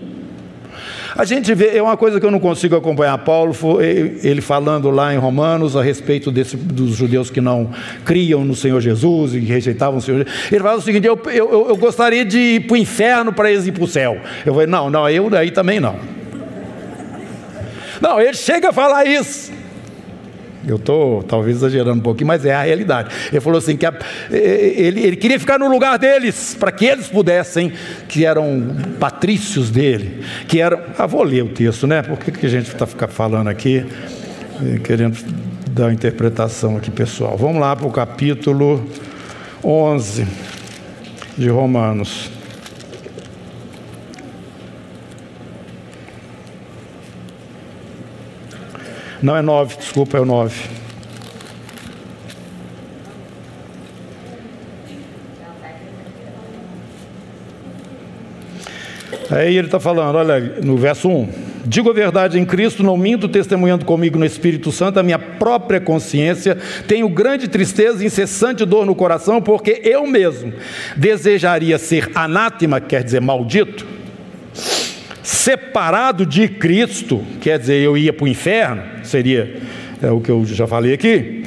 A 1.15 1.25
gente 1.25 1.53
vê, 1.53 1.75
é 1.75 1.83
uma 1.83 1.97
coisa 1.97 2.21
que 2.21 2.25
eu 2.25 2.31
não 2.31 2.39
consigo 2.39 2.75
acompanhar 2.75 3.17
Paulo, 3.17 3.53
ele 3.81 4.39
falando 4.39 4.89
lá 4.89 5.13
em 5.13 5.17
Romanos 5.17 5.75
a 5.75 5.83
respeito 5.83 6.31
desse, 6.31 6.55
dos 6.55 6.95
judeus 6.95 7.29
que 7.29 7.41
não 7.41 7.69
criam 8.05 8.45
no 8.45 8.55
Senhor 8.55 8.79
Jesus 8.79 9.33
e 9.33 9.39
rejeitavam 9.39 9.97
o 9.97 10.01
Senhor 10.01 10.19
Jesus. 10.19 10.47
Ele 10.49 10.63
fala 10.63 10.77
o 10.77 10.81
seguinte: 10.81 11.05
eu, 11.05 11.19
eu, 11.25 11.67
eu 11.67 11.75
gostaria 11.75 12.23
de 12.23 12.37
ir 12.37 12.59
para 12.61 12.75
o 12.75 12.77
inferno 12.77 13.33
para 13.33 13.51
eles 13.51 13.67
ir 13.67 13.73
para 13.73 13.83
o 13.83 13.87
céu. 13.87 14.17
Eu 14.45 14.53
falei, 14.53 14.67
não, 14.67 14.89
não, 14.89 15.09
eu 15.09 15.29
daí 15.29 15.51
também 15.51 15.81
não. 15.81 16.20
Não, 18.01 18.19
ele 18.19 18.33
chega 18.33 18.69
a 18.69 18.73
falar 18.73 19.05
isso. 19.05 19.51
Eu 20.67 20.75
estou 20.75 21.23
talvez 21.23 21.57
exagerando 21.57 21.99
um 21.99 22.03
pouquinho, 22.03 22.27
mas 22.27 22.45
é 22.45 22.53
a 22.53 22.61
realidade. 22.61 23.09
Ele 23.31 23.41
falou 23.41 23.57
assim: 23.57 23.75
que 23.75 23.85
a, 23.85 23.93
ele, 24.29 25.01
ele, 25.01 25.15
queria 25.15 25.39
ficar 25.39 25.57
no 25.57 25.67
lugar 25.67 25.97
deles, 25.97 26.55
para 26.59 26.71
que 26.71 26.85
eles 26.85 27.07
pudessem, 27.07 27.73
que 28.07 28.25
eram 28.25 28.75
patrícios 28.99 29.69
dele, 29.71 30.23
que 30.47 30.61
eram. 30.61 30.79
Ah, 30.97 31.07
vou 31.07 31.23
ler 31.23 31.43
o 31.43 31.49
texto, 31.49 31.87
né? 31.87 32.01
Por 32.01 32.17
que, 32.17 32.31
que 32.31 32.45
a 32.45 32.49
gente 32.49 32.67
está 32.67 32.85
falando 32.85 33.47
aqui, 33.47 33.85
querendo 34.83 35.17
dar 35.71 35.85
uma 35.85 35.93
interpretação 35.93 36.77
aqui, 36.77 36.91
pessoal? 36.91 37.35
Vamos 37.37 37.59
lá 37.59 37.75
para 37.75 37.87
o 37.87 37.91
capítulo 37.91 38.85
11 39.63 40.27
de 41.37 41.49
Romanos. 41.49 42.29
Não 49.21 49.37
é 49.37 49.41
nove, 49.41 49.77
desculpa, 49.77 50.17
é 50.17 50.21
o 50.21 50.25
nove. 50.25 50.69
Aí 59.29 59.55
ele 59.55 59.67
está 59.67 59.79
falando, 59.79 60.15
olha, 60.17 60.39
no 60.61 60.75
verso 60.75 61.07
1: 61.07 61.29
Digo 61.65 61.89
a 61.89 61.93
verdade 61.93 62.39
em 62.39 62.43
Cristo, 62.43 62.83
não 62.83 62.97
minto, 62.97 63.29
testemunhando 63.29 63.85
comigo 63.85 64.17
no 64.17 64.25
Espírito 64.25 64.71
Santo, 64.71 64.99
a 64.99 65.03
minha 65.03 65.19
própria 65.19 65.79
consciência, 65.79 66.57
tenho 66.87 67.07
grande 67.07 67.47
tristeza 67.47 68.03
e 68.03 68.07
incessante 68.07 68.65
dor 68.65 68.85
no 68.85 68.95
coração, 68.95 69.41
porque 69.41 69.79
eu 69.83 70.05
mesmo 70.07 70.51
desejaria 70.97 71.77
ser 71.77 72.09
anátema, 72.15 72.81
quer 72.81 73.03
dizer 73.03 73.21
maldito, 73.21 73.85
separado 75.23 76.25
de 76.25 76.47
Cristo, 76.47 77.23
quer 77.39 77.59
dizer, 77.59 77.81
eu 77.81 77.97
ia 77.97 78.11
para 78.11 78.25
o 78.25 78.27
inferno, 78.27 78.83
seria 79.03 79.57
é, 80.01 80.09
o 80.09 80.19
que 80.19 80.29
eu 80.29 80.45
já 80.45 80.65
falei 80.65 80.93
aqui, 80.93 81.43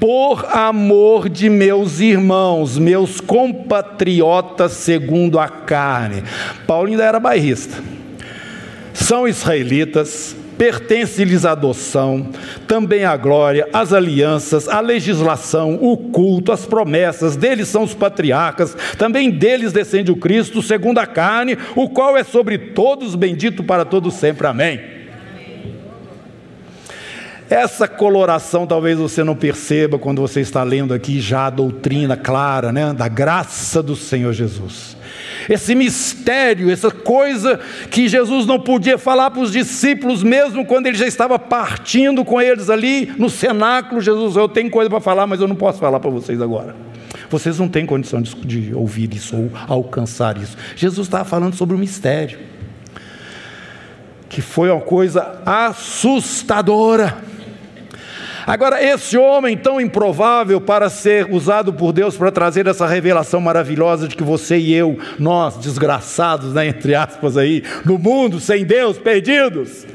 por 0.00 0.46
amor 0.46 1.28
de 1.28 1.50
meus 1.50 2.00
irmãos, 2.00 2.78
meus 2.78 3.20
compatriotas 3.20 4.72
segundo 4.72 5.38
a 5.38 5.46
carne. 5.48 6.22
Paulo 6.66 6.88
ainda 6.88 7.04
era 7.04 7.20
bairrista. 7.20 7.76
São 8.94 9.28
israelitas, 9.28 10.34
pertence-lhes 10.60 11.46
a 11.46 11.52
adoção, 11.52 12.28
também 12.68 13.06
a 13.06 13.16
glória, 13.16 13.66
as 13.72 13.94
alianças, 13.94 14.68
a 14.68 14.78
legislação, 14.78 15.78
o 15.80 15.96
culto, 15.96 16.52
as 16.52 16.66
promessas, 16.66 17.34
deles 17.34 17.66
são 17.66 17.82
os 17.82 17.94
patriarcas, 17.94 18.76
também 18.98 19.30
deles 19.30 19.72
descende 19.72 20.12
o 20.12 20.16
Cristo, 20.16 20.60
segundo 20.60 20.98
a 20.98 21.06
carne, 21.06 21.56
o 21.74 21.88
qual 21.88 22.14
é 22.14 22.22
sobre 22.22 22.58
todos 22.58 23.14
bendito 23.14 23.64
para 23.64 23.86
todos 23.86 24.12
sempre. 24.12 24.46
Amém. 24.46 24.78
Essa 27.48 27.88
coloração 27.88 28.66
talvez 28.66 28.98
você 28.98 29.24
não 29.24 29.34
perceba 29.34 29.98
quando 29.98 30.20
você 30.20 30.42
está 30.42 30.62
lendo 30.62 30.92
aqui 30.92 31.22
já 31.22 31.46
a 31.46 31.50
doutrina 31.50 32.18
clara, 32.18 32.70
né, 32.70 32.92
da 32.92 33.08
graça 33.08 33.82
do 33.82 33.96
Senhor 33.96 34.34
Jesus 34.34 34.99
esse 35.48 35.74
mistério, 35.74 36.70
essa 36.70 36.90
coisa 36.90 37.60
que 37.90 38.08
Jesus 38.08 38.46
não 38.46 38.58
podia 38.58 38.98
falar 38.98 39.30
para 39.30 39.42
os 39.42 39.52
discípulos, 39.52 40.22
mesmo 40.22 40.64
quando 40.64 40.86
ele 40.86 40.96
já 40.96 41.06
estava 41.06 41.38
partindo 41.38 42.24
com 42.24 42.40
eles 42.40 42.68
ali 42.68 43.12
no 43.18 43.30
cenáculo. 43.30 44.00
Jesus, 44.00 44.36
eu 44.36 44.48
tenho 44.48 44.70
coisa 44.70 44.90
para 44.90 45.00
falar, 45.00 45.26
mas 45.26 45.40
eu 45.40 45.48
não 45.48 45.56
posso 45.56 45.78
falar 45.78 46.00
para 46.00 46.10
vocês 46.10 46.40
agora. 46.40 46.74
Vocês 47.28 47.58
não 47.58 47.68
têm 47.68 47.86
condição 47.86 48.20
de, 48.20 48.34
de 48.34 48.74
ouvir 48.74 49.14
isso 49.14 49.36
ou 49.36 49.50
alcançar 49.68 50.36
isso. 50.36 50.56
Jesus 50.74 51.06
estava 51.06 51.24
falando 51.24 51.54
sobre 51.54 51.76
o 51.76 51.78
mistério, 51.78 52.38
que 54.28 54.40
foi 54.40 54.70
uma 54.70 54.80
coisa 54.80 55.40
assustadora. 55.46 57.29
Agora, 58.46 58.82
esse 58.82 59.16
homem 59.16 59.56
tão 59.56 59.80
improvável 59.80 60.60
para 60.60 60.88
ser 60.88 61.26
usado 61.30 61.72
por 61.72 61.92
Deus 61.92 62.16
para 62.16 62.30
trazer 62.30 62.66
essa 62.66 62.86
revelação 62.86 63.40
maravilhosa 63.40 64.08
de 64.08 64.16
que 64.16 64.22
você 64.22 64.56
e 64.56 64.72
eu, 64.72 64.98
nós, 65.18 65.56
desgraçados, 65.56 66.54
né, 66.54 66.66
entre 66.66 66.94
aspas, 66.94 67.36
aí, 67.36 67.62
no 67.84 67.98
mundo, 67.98 68.40
sem 68.40 68.64
Deus, 68.64 68.98
perdidos, 68.98 69.86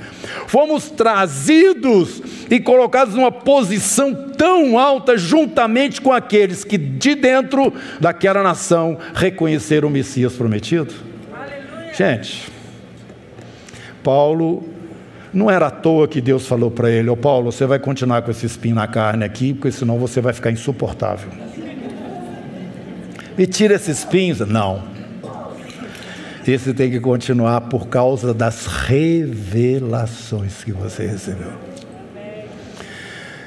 fomos 0.47 0.89
trazidos 0.89 2.21
e 2.49 2.59
colocados 2.59 3.15
numa 3.15 3.31
posição 3.31 4.13
tão 4.37 4.77
alta, 4.77 5.17
juntamente 5.17 6.01
com 6.01 6.11
aqueles 6.11 6.63
que 6.63 6.77
de 6.77 7.15
dentro 7.15 7.73
daquela 7.99 8.43
nação 8.43 8.97
reconheceram 9.13 9.87
o 9.87 9.91
Messias 9.91 10.33
prometido. 10.33 10.93
Aleluia. 11.33 11.93
Gente, 11.93 12.51
Paulo 14.03 14.75
não 15.35 15.51
era 15.51 15.67
à 15.67 15.69
toa 15.71 16.07
que 16.07 16.21
Deus 16.21 16.47
falou 16.47 16.71
para 16.71 16.89
ele: 16.89 17.09
Ô 17.09 17.13
oh, 17.13 17.17
Paulo, 17.17 17.51
você 17.51 17.65
vai 17.65 17.77
continuar 17.77 18.21
com 18.21 18.31
esse 18.31 18.45
espinho 18.45 18.75
na 18.75 18.87
carne 18.87 19.25
aqui, 19.25 19.53
porque 19.53 19.69
senão 19.71 19.99
você 19.99 20.21
vai 20.21 20.31
ficar 20.31 20.49
insuportável. 20.49 21.29
Me 23.37 23.45
tira 23.45 23.75
esses 23.75 23.99
espinhos? 23.99 24.39
Não. 24.39 24.81
Esse 26.47 26.73
tem 26.73 26.89
que 26.89 27.01
continuar 27.01 27.61
por 27.61 27.87
causa 27.87 28.33
das 28.33 28.65
revelações 28.65 30.63
que 30.63 30.71
você 30.71 31.05
recebeu. 31.05 31.51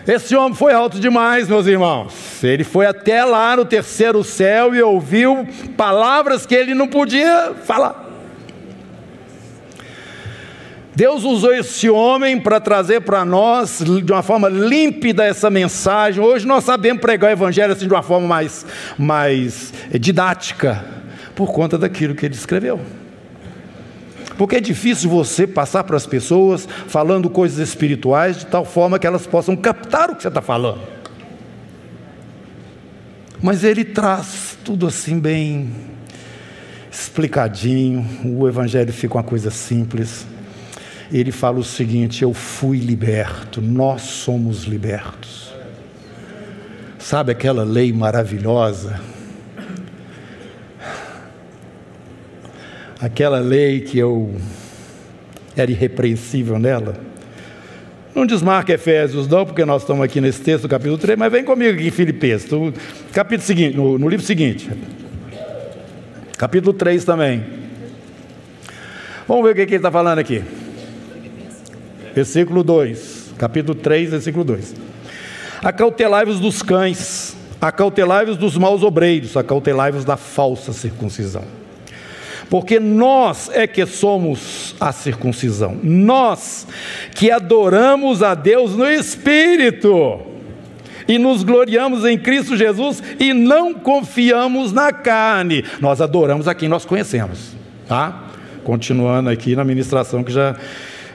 Esse 0.06 0.36
homem 0.36 0.54
foi 0.54 0.74
alto 0.74 0.98
demais, 1.00 1.48
meus 1.48 1.66
irmãos. 1.66 2.42
Ele 2.44 2.64
foi 2.64 2.86
até 2.86 3.24
lá 3.24 3.56
no 3.56 3.64
terceiro 3.64 4.22
céu 4.24 4.74
e 4.74 4.82
ouviu 4.82 5.46
palavras 5.76 6.44
que 6.44 6.54
ele 6.54 6.74
não 6.74 6.88
podia 6.88 7.54
falar. 7.64 8.07
Deus 10.98 11.22
usou 11.22 11.54
esse 11.54 11.88
homem 11.88 12.40
para 12.40 12.58
trazer 12.58 13.02
para 13.02 13.24
nós 13.24 13.80
de 14.04 14.12
uma 14.12 14.20
forma 14.20 14.48
límpida 14.48 15.24
essa 15.24 15.48
mensagem. 15.48 16.20
Hoje 16.20 16.44
nós 16.44 16.64
sabemos 16.64 17.00
pregar 17.00 17.30
o 17.30 17.32
evangelho 17.34 17.72
assim 17.72 17.86
de 17.86 17.94
uma 17.94 18.02
forma 18.02 18.26
mais, 18.26 18.66
mais 18.98 19.72
didática, 19.92 20.84
por 21.36 21.52
conta 21.52 21.78
daquilo 21.78 22.16
que 22.16 22.26
ele 22.26 22.34
escreveu. 22.34 22.80
Porque 24.36 24.56
é 24.56 24.60
difícil 24.60 25.08
você 25.08 25.46
passar 25.46 25.84
para 25.84 25.96
as 25.96 26.04
pessoas 26.04 26.68
falando 26.88 27.30
coisas 27.30 27.60
espirituais 27.60 28.36
de 28.36 28.46
tal 28.46 28.64
forma 28.64 28.98
que 28.98 29.06
elas 29.06 29.24
possam 29.24 29.54
captar 29.54 30.10
o 30.10 30.16
que 30.16 30.22
você 30.22 30.26
está 30.26 30.42
falando. 30.42 30.80
Mas 33.40 33.62
ele 33.62 33.84
traz 33.84 34.58
tudo 34.64 34.88
assim 34.88 35.20
bem 35.20 35.70
explicadinho, 36.90 38.04
o 38.24 38.48
evangelho 38.48 38.92
fica 38.92 39.14
uma 39.14 39.22
coisa 39.22 39.48
simples 39.48 40.26
ele 41.12 41.32
fala 41.32 41.58
o 41.58 41.64
seguinte: 41.64 42.22
Eu 42.22 42.34
fui 42.34 42.78
liberto, 42.78 43.60
nós 43.60 44.02
somos 44.02 44.64
libertos. 44.64 45.52
Sabe 46.98 47.32
aquela 47.32 47.64
lei 47.64 47.92
maravilhosa? 47.92 49.00
Aquela 53.00 53.38
lei 53.38 53.80
que 53.80 53.96
eu 53.96 54.34
era 55.56 55.70
irrepreensível 55.70 56.58
nela. 56.58 56.96
Não 58.14 58.26
desmarca 58.26 58.72
Efésios, 58.72 59.28
não, 59.28 59.46
porque 59.46 59.64
nós 59.64 59.82
estamos 59.82 60.04
aqui 60.04 60.20
nesse 60.20 60.42
texto, 60.42 60.68
capítulo 60.68 60.98
3, 60.98 61.16
mas 61.16 61.30
vem 61.30 61.44
comigo 61.44 61.74
aqui 61.74 61.86
em 61.86 61.90
Filipenses, 61.90 62.50
no 62.50 62.74
capítulo 63.12 63.46
seguinte, 63.46 63.76
no, 63.76 63.96
no 63.96 64.08
livro 64.08 64.26
seguinte. 64.26 64.68
Capítulo 66.36 66.72
3 66.72 67.04
também. 67.04 67.44
Vamos 69.28 69.44
ver 69.44 69.52
o 69.52 69.54
que, 69.54 69.66
que 69.66 69.74
ele 69.74 69.76
está 69.76 69.90
falando 69.90 70.18
aqui 70.18 70.42
versículo 72.18 72.64
2, 72.64 73.34
capítulo 73.38 73.78
3, 73.78 74.10
versículo 74.10 74.42
2. 74.42 74.74
Acautelai-vos 75.62 76.40
dos 76.40 76.62
cães, 76.62 77.36
acautelai-vos 77.60 78.36
dos 78.36 78.56
maus 78.56 78.82
obreiros, 78.82 79.36
acautelai-vos 79.36 80.04
da 80.04 80.16
falsa 80.16 80.72
circuncisão. 80.72 81.44
Porque 82.50 82.80
nós 82.80 83.48
é 83.52 83.68
que 83.68 83.86
somos 83.86 84.74
a 84.80 84.90
circuncisão, 84.90 85.78
nós 85.80 86.66
que 87.14 87.30
adoramos 87.30 88.20
a 88.20 88.34
Deus 88.34 88.74
no 88.74 88.86
Espírito 88.86 90.20
e 91.06 91.18
nos 91.18 91.44
gloriamos 91.44 92.04
em 92.04 92.18
Cristo 92.18 92.56
Jesus 92.56 93.00
e 93.20 93.32
não 93.32 93.74
confiamos 93.74 94.72
na 94.72 94.92
carne, 94.92 95.64
nós 95.80 96.00
adoramos 96.00 96.48
a 96.48 96.54
quem 96.54 96.68
nós 96.68 96.84
conhecemos, 96.84 97.54
tá? 97.86 98.24
Continuando 98.64 99.30
aqui 99.30 99.54
na 99.54 99.62
ministração 99.62 100.24
que 100.24 100.32
já 100.32 100.56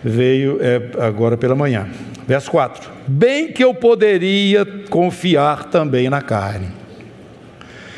veio 0.04 0.58
é, 0.62 0.82
agora 1.00 1.38
pela 1.38 1.56
manhã. 1.56 1.88
Verso 2.28 2.52
4: 2.52 2.92
Bem 3.08 3.52
que 3.52 3.64
eu 3.64 3.74
poderia 3.74 4.66
confiar 4.90 5.66
também 5.66 6.10
na 6.10 6.22
carne. 6.22 6.68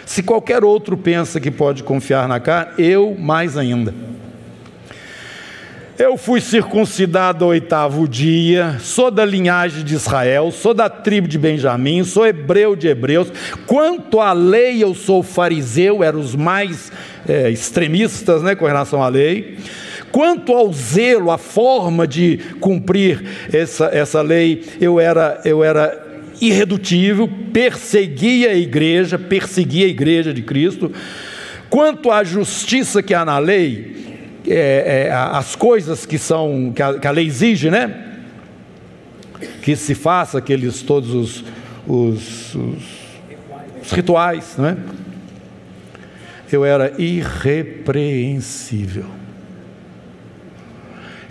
Se 0.06 0.22
qualquer 0.22 0.64
outro 0.64 0.96
pensa 0.96 1.40
que 1.40 1.50
pode 1.50 1.84
confiar 1.84 2.28
na 2.28 2.40
carne, 2.40 2.74
eu 2.78 3.16
mais 3.18 3.58
ainda. 3.58 3.94
Eu 5.98 6.18
fui 6.18 6.42
circuncidado 6.42 7.46
ao 7.46 7.52
oitavo 7.52 8.06
dia, 8.06 8.76
sou 8.82 9.10
da 9.10 9.24
linhagem 9.24 9.82
de 9.82 9.96
Israel, 9.96 10.52
sou 10.52 10.74
da 10.74 10.90
tribo 10.90 11.26
de 11.26 11.38
Benjamim, 11.38 12.04
sou 12.04 12.28
hebreu 12.28 12.76
de 12.76 12.90
hebreus. 12.90 13.32
Quanto 13.66 14.20
à 14.20 14.34
lei, 14.34 14.84
eu 14.84 14.94
sou 14.94 15.24
fariseu, 15.24 16.04
eram 16.04 16.20
os 16.20 16.36
mais 16.36 16.92
é, 17.28 17.50
extremistas 17.50 18.44
né, 18.44 18.56
com 18.56 18.66
relação 18.66 19.02
à 19.02 19.08
lei. 19.08 19.58
Quanto 20.16 20.54
ao 20.54 20.72
zelo, 20.72 21.30
a 21.30 21.38
forma 21.38 22.08
de 22.08 22.38
cumprir 22.62 23.22
essa, 23.52 23.88
essa 23.88 24.22
lei, 24.22 24.64
eu 24.80 24.98
era, 24.98 25.42
eu 25.44 25.62
era 25.62 26.24
irredutível, 26.40 27.30
perseguia 27.52 28.52
a 28.52 28.56
igreja, 28.56 29.20
perseguia 29.20 29.88
a 29.88 29.90
igreja 29.90 30.34
de 30.34 30.42
Cristo. 30.42 30.90
Quanto 31.70 32.12
à 32.12 32.24
justiça 32.24 33.04
que 33.04 33.14
há 33.14 33.26
na 33.26 33.38
lei, 33.40 34.06
é, 34.48 35.08
é, 35.08 35.12
as 35.12 35.54
coisas 35.54 36.06
que 36.06 36.18
são 36.18 36.72
que 36.74 36.82
a, 36.82 36.98
que 36.98 37.08
a, 37.08 37.12
lei 37.12 37.28
exige, 37.28 37.70
né? 37.70 38.14
Que 39.62 39.76
se 39.76 39.94
faça 39.94 40.38
aqueles 40.38 40.82
todos 40.82 41.14
os, 41.14 41.44
os, 41.86 42.56
os, 42.56 42.84
os 43.84 43.92
rituais, 43.92 44.56
né? 44.58 44.78
Eu 46.50 46.64
era 46.64 46.94
irrepreensível. 46.98 49.25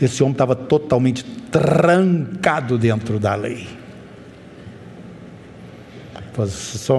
Esse 0.00 0.22
homem 0.22 0.32
estava 0.32 0.54
totalmente 0.54 1.24
trancado 1.24 2.76
dentro 2.76 3.18
da 3.18 3.34
lei. 3.34 3.66
Vocês 6.36 6.90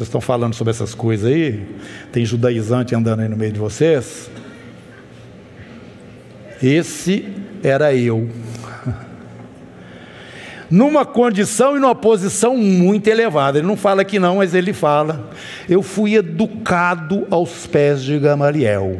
estão, 0.00 0.20
falando 0.22 0.54
sobre 0.54 0.70
essas 0.70 0.94
coisas 0.94 1.30
aí? 1.30 1.66
Tem 2.10 2.24
judaizante 2.24 2.94
andando 2.94 3.20
aí 3.20 3.28
no 3.28 3.36
meio 3.36 3.52
de 3.52 3.58
vocês? 3.58 4.30
Esse 6.62 7.28
era 7.62 7.94
eu. 7.94 8.26
Numa 10.70 11.04
condição 11.04 11.76
e 11.76 11.80
numa 11.80 11.94
posição 11.94 12.56
muito 12.56 13.08
elevada. 13.08 13.58
Ele 13.58 13.66
não 13.66 13.76
fala 13.76 14.02
aqui 14.02 14.18
não, 14.18 14.36
mas 14.36 14.54
ele 14.54 14.72
fala. 14.72 15.28
Eu 15.68 15.82
fui 15.82 16.14
educado 16.14 17.26
aos 17.28 17.66
pés 17.66 18.02
de 18.02 18.18
Gamaliel 18.18 18.98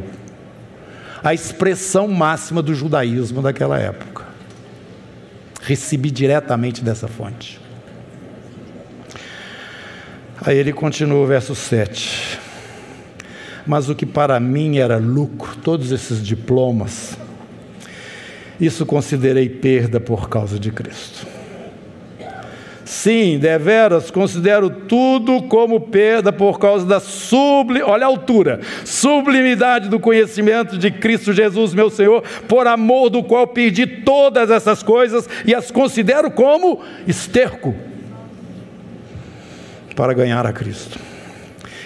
a 1.23 1.33
expressão 1.33 2.07
máxima 2.07 2.61
do 2.61 2.73
judaísmo 2.73 3.41
daquela 3.41 3.77
época. 3.77 4.25
Recebi 5.61 6.09
diretamente 6.09 6.83
dessa 6.83 7.07
fonte. 7.07 7.59
Aí 10.43 10.57
ele 10.57 10.73
continua 10.73 11.19
o 11.23 11.27
verso 11.27 11.53
7. 11.53 12.39
Mas 13.65 13.89
o 13.89 13.95
que 13.95 14.07
para 14.07 14.39
mim 14.39 14.79
era 14.79 14.97
lucro, 14.97 15.55
todos 15.57 15.91
esses 15.91 16.25
diplomas, 16.25 17.15
isso 18.59 18.85
considerei 18.85 19.47
perda 19.47 19.99
por 19.99 20.27
causa 20.29 20.59
de 20.59 20.71
Cristo. 20.71 21.27
Sim, 22.83 23.39
deveras, 23.39 24.11
considero 24.11 24.69
tudo 24.69 25.43
como 25.43 25.79
perda 25.79 26.33
por 26.33 26.59
causa 26.59 26.85
da 26.85 26.99
sublimidade, 26.99 27.89
olha 27.89 28.05
a 28.05 28.07
altura, 28.07 28.59
sublimidade 29.01 29.89
do 29.89 29.99
conhecimento 29.99 30.77
de 30.77 30.91
Cristo 30.91 31.33
Jesus, 31.33 31.73
meu 31.73 31.89
Senhor, 31.89 32.23
por 32.47 32.67
amor 32.67 33.09
do 33.09 33.23
qual 33.23 33.47
perdi 33.47 33.87
todas 33.87 34.51
essas 34.51 34.83
coisas 34.83 35.27
e 35.45 35.55
as 35.55 35.71
considero 35.71 36.29
como 36.29 36.83
esterco 37.07 37.75
para 39.95 40.13
ganhar 40.13 40.45
a 40.45 40.53
Cristo 40.53 41.10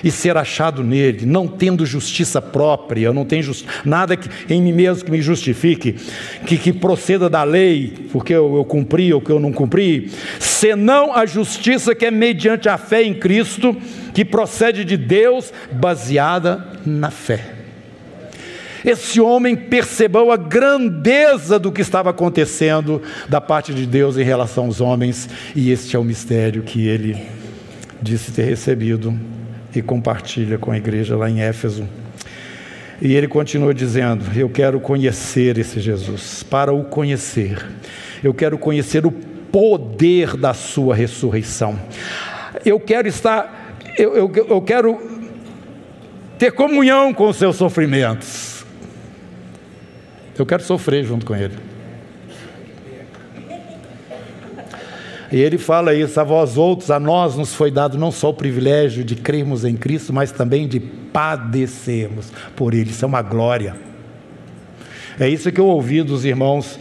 e 0.05 0.11
ser 0.11 0.37
achado 0.37 0.83
nele, 0.83 1.25
não 1.25 1.47
tendo 1.47 1.83
justiça 1.83 2.39
própria, 2.39 3.11
não 3.11 3.25
just... 3.41 3.65
nada 3.83 4.15
que, 4.15 4.29
em 4.53 4.61
mim 4.61 4.71
mesmo 4.71 5.03
que 5.03 5.09
me 5.09 5.19
justifique, 5.19 5.95
que, 6.45 6.59
que 6.59 6.71
proceda 6.71 7.27
da 7.27 7.43
lei, 7.43 8.07
porque 8.11 8.31
eu, 8.31 8.55
eu 8.55 8.63
cumpri 8.63 9.11
ou 9.11 9.19
que 9.19 9.31
eu 9.31 9.39
não 9.39 9.51
cumpri, 9.51 10.11
senão 10.39 11.11
a 11.11 11.25
justiça 11.25 11.95
que 11.95 12.05
é 12.05 12.11
mediante 12.11 12.69
a 12.69 12.77
fé 12.77 13.01
em 13.01 13.15
Cristo, 13.15 13.75
que 14.13 14.23
procede 14.23 14.85
de 14.85 14.95
Deus, 14.95 15.51
baseada 15.71 16.63
na 16.85 17.09
fé. 17.09 17.53
Esse 18.85 19.19
homem 19.19 19.55
percebeu 19.55 20.31
a 20.31 20.37
grandeza 20.37 21.57
do 21.57 21.71
que 21.71 21.81
estava 21.81 22.11
acontecendo 22.11 23.01
da 23.27 23.41
parte 23.41 23.73
de 23.73 23.87
Deus 23.87 24.17
em 24.17 24.23
relação 24.23 24.65
aos 24.65 24.79
homens, 24.79 25.27
e 25.55 25.71
este 25.71 25.95
é 25.95 25.99
o 25.99 26.03
mistério 26.03 26.61
que 26.61 26.87
ele 26.87 27.17
disse 27.99 28.31
ter 28.31 28.43
recebido 28.43 29.19
e 29.79 29.81
compartilha 29.81 30.57
com 30.57 30.71
a 30.71 30.77
igreja 30.77 31.15
lá 31.15 31.29
em 31.29 31.41
Éfeso. 31.41 31.87
E 33.01 33.13
ele 33.13 33.27
continua 33.27 33.73
dizendo: 33.73 34.25
Eu 34.35 34.49
quero 34.49 34.79
conhecer 34.79 35.57
esse 35.57 35.79
Jesus. 35.79 36.43
Para 36.43 36.73
o 36.73 36.85
conhecer, 36.85 37.65
eu 38.23 38.33
quero 38.33 38.57
conhecer 38.57 39.05
o 39.05 39.11
poder 39.11 40.35
da 40.37 40.53
sua 40.53 40.95
ressurreição. 40.95 41.79
Eu 42.65 42.79
quero 42.79 43.07
estar, 43.07 43.77
eu, 43.97 44.15
eu, 44.15 44.31
eu 44.49 44.61
quero 44.61 44.99
ter 46.37 46.51
comunhão 46.51 47.13
com 47.13 47.29
os 47.29 47.35
seus 47.37 47.55
sofrimentos. 47.55 48.65
Eu 50.37 50.45
quero 50.45 50.63
sofrer 50.63 51.05
junto 51.05 51.25
com 51.25 51.35
ele. 51.35 51.74
E 55.35 55.41
ele 55.41 55.57
fala 55.57 55.93
isso, 55.93 56.17
a 56.17 56.23
vós 56.23 56.55
outros, 56.55 56.89
a 56.89 56.97
nós 56.97 57.35
nos 57.35 57.53
foi 57.53 57.69
dado 57.69 57.97
não 57.97 58.09
só 58.09 58.29
o 58.29 58.33
privilégio 58.33 59.03
de 59.03 59.17
crermos 59.17 59.65
em 59.65 59.75
Cristo, 59.75 60.13
mas 60.13 60.31
também 60.31 60.65
de 60.65 60.79
padecermos 60.79 62.31
por 62.55 62.73
Ele. 62.73 62.91
Isso 62.91 63.03
é 63.03 63.07
uma 63.07 63.21
glória. 63.21 63.75
É 65.19 65.27
isso 65.27 65.51
que 65.51 65.59
eu 65.59 65.65
ouvi 65.65 66.01
dos 66.03 66.23
irmãos 66.23 66.79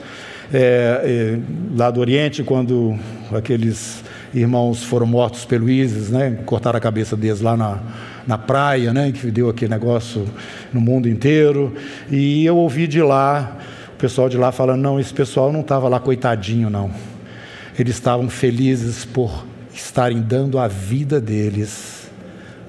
é, 0.53 1.01
é, 1.03 1.39
lá 1.77 1.91
do 1.91 1.99
Oriente, 1.99 2.45
quando 2.45 2.97
aqueles 3.33 4.05
irmãos 4.33 4.85
foram 4.85 5.07
mortos 5.07 5.45
pelo 5.45 5.69
ISIS, 5.69 6.11
né? 6.11 6.39
cortaram 6.47 6.77
a 6.77 6.81
cabeça 6.81 7.17
deles 7.17 7.41
lá 7.41 7.57
na, 7.57 7.81
na 8.25 8.39
praia, 8.39 8.93
né? 8.93 9.11
que 9.11 9.33
deu 9.33 9.49
aquele 9.49 9.73
negócio 9.73 10.29
no 10.73 10.81
mundo 10.81 11.09
inteiro. 11.09 11.75
E 12.09 12.47
eu 12.47 12.57
ouvi 12.57 12.87
de 12.87 13.03
lá, 13.03 13.57
o 13.95 13.99
pessoal 13.99 14.29
de 14.29 14.37
lá 14.37 14.53
falando: 14.53 14.81
não, 14.81 15.01
esse 15.01 15.13
pessoal 15.13 15.53
não 15.53 15.63
estava 15.63 15.89
lá 15.89 15.99
coitadinho, 15.99 16.71
não. 16.71 17.14
Eles 17.79 17.95
estavam 17.95 18.29
felizes 18.31 19.05
por 19.05 19.45
estarem 19.73 20.21
dando 20.23 20.59
a 20.59 20.69
vida 20.69 21.21
deles 21.21 22.11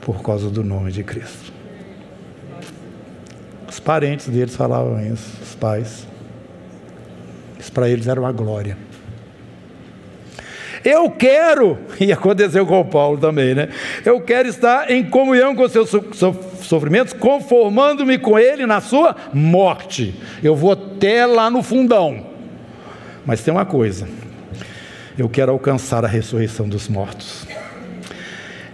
por 0.02 0.22
causa 0.22 0.50
do 0.50 0.64
nome 0.64 0.92
de 0.92 1.04
Cristo. 1.04 1.54
Os 3.70 3.80
parentes 3.80 4.28
deles 4.28 4.56
falavam 4.56 5.00
isso, 5.06 5.38
os 5.42 5.56
pais. 5.56 6.08
Isso 7.60 7.72
para 7.72 7.90
eles 7.90 8.08
era 8.08 8.20
uma 8.20 8.32
glória. 8.32 8.78
Eu 10.84 11.10
quero, 11.10 11.80
e 12.00 12.14
aconteceu 12.14 12.64
com 12.66 12.86
Paulo 12.86 13.18
também, 13.18 13.56
né? 13.56 13.70
Eu 14.06 14.22
quero 14.22 14.48
estar 14.48 14.92
em 14.92 15.04
comunhão 15.04 15.56
com 15.56 15.68
seus 15.68 15.90
sofrimentos, 16.62 17.12
conformando-me 17.12 18.20
com 18.20 18.38
ele 18.38 18.68
na 18.68 18.80
sua 18.80 19.16
morte. 19.34 20.14
Eu 20.44 20.56
vou 20.56 20.74
até 20.74 21.26
lá 21.26 21.50
no 21.50 21.64
fundão. 21.64 22.28
Mas 23.26 23.42
tem 23.42 23.52
uma 23.52 23.66
coisa: 23.66 24.08
eu 25.18 25.30
quero 25.30 25.52
alcançar 25.52 26.04
a 26.04 26.08
ressurreição 26.08 26.68
dos 26.68 26.88
mortos. 26.88 27.48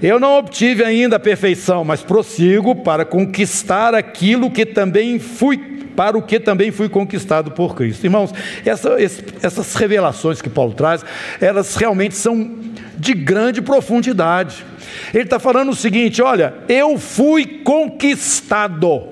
Eu 0.02 0.20
não 0.20 0.38
obtive 0.38 0.84
ainda 0.84 1.18
a 1.18 1.20
perfeição, 1.20 1.86
mas 1.86 2.02
prossigo 2.02 2.76
para 2.76 3.06
conquistar 3.06 3.94
aquilo 3.94 4.50
que 4.50 4.66
também 4.66 5.20
fui 5.20 5.70
para 5.96 6.18
o 6.18 6.22
que 6.22 6.40
também 6.40 6.72
fui 6.72 6.90
conquistado 6.90 7.52
por 7.52 7.76
Cristo. 7.76 8.06
Irmãos, 8.06 8.34
essa, 8.66 8.96
essas 9.44 9.76
revelações 9.76 10.42
que 10.42 10.50
Paulo 10.50 10.74
traz, 10.74 11.04
elas 11.40 11.76
realmente 11.76 12.16
são 12.16 12.60
de 12.98 13.14
grande 13.14 13.62
profundidade. 13.62 14.66
Ele 15.14 15.24
está 15.26 15.38
falando 15.38 15.70
o 15.70 15.76
seguinte: 15.76 16.22
olha, 16.22 16.56
eu 16.68 16.98
fui 16.98 17.46
conquistado. 17.46 19.04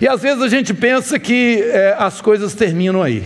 E 0.00 0.08
às 0.08 0.22
vezes 0.22 0.42
a 0.42 0.48
gente 0.48 0.72
pensa 0.72 1.18
que 1.18 1.62
é, 1.62 1.94
as 1.98 2.20
coisas 2.20 2.54
terminam 2.54 3.02
aí. 3.02 3.24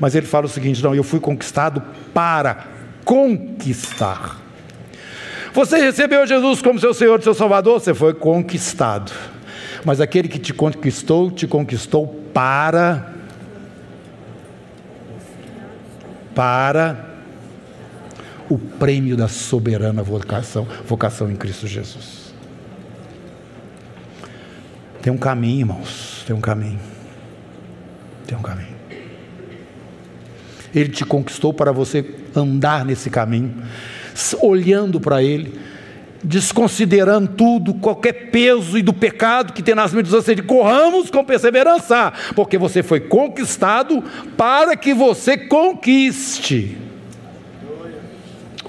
Mas 0.00 0.14
ele 0.14 0.26
fala 0.26 0.46
o 0.46 0.48
seguinte: 0.48 0.82
não, 0.82 0.94
eu 0.94 1.04
fui 1.04 1.20
conquistado 1.20 1.82
para 2.12 2.66
conquistar. 3.04 4.40
Você 5.52 5.78
recebeu 5.78 6.26
Jesus 6.26 6.62
como 6.62 6.78
seu 6.78 6.94
Senhor 6.94 7.20
e 7.20 7.22
seu 7.22 7.34
Salvador, 7.34 7.80
você 7.80 7.92
foi 7.92 8.14
conquistado. 8.14 9.12
Mas 9.84 10.00
aquele 10.00 10.28
que 10.28 10.38
te 10.38 10.52
conquistou, 10.52 11.30
te 11.30 11.46
conquistou 11.46 12.06
para 12.32 13.14
para 16.34 17.10
o 18.48 18.56
prêmio 18.56 19.16
da 19.16 19.28
soberana 19.28 20.02
vocação, 20.02 20.66
vocação 20.86 21.30
em 21.30 21.36
Cristo 21.36 21.66
Jesus. 21.66 22.32
Tem 25.02 25.12
um 25.12 25.18
caminho, 25.18 25.60
irmãos, 25.60 26.24
tem 26.26 26.34
um 26.34 26.40
caminho. 26.40 26.80
Tem 28.26 28.36
um 28.36 28.42
caminho. 28.42 28.69
Ele 30.74 30.88
te 30.88 31.04
conquistou 31.04 31.52
para 31.52 31.72
você 31.72 32.04
andar 32.34 32.84
nesse 32.84 33.10
caminho, 33.10 33.54
olhando 34.40 35.00
para 35.00 35.22
Ele, 35.22 35.58
desconsiderando 36.22 37.28
tudo, 37.28 37.74
qualquer 37.74 38.30
peso 38.30 38.78
e 38.78 38.82
do 38.82 38.92
pecado 38.92 39.52
que 39.52 39.62
tem 39.62 39.74
nas 39.74 39.92
mentes, 39.92 40.12
ou 40.12 40.22
seja, 40.22 40.42
corramos 40.42 41.10
com 41.10 41.24
perseverança, 41.24 42.12
porque 42.34 42.58
você 42.58 42.82
foi 42.82 43.00
conquistado 43.00 44.02
para 44.36 44.76
que 44.76 44.92
você 44.94 45.36
conquiste 45.36 46.76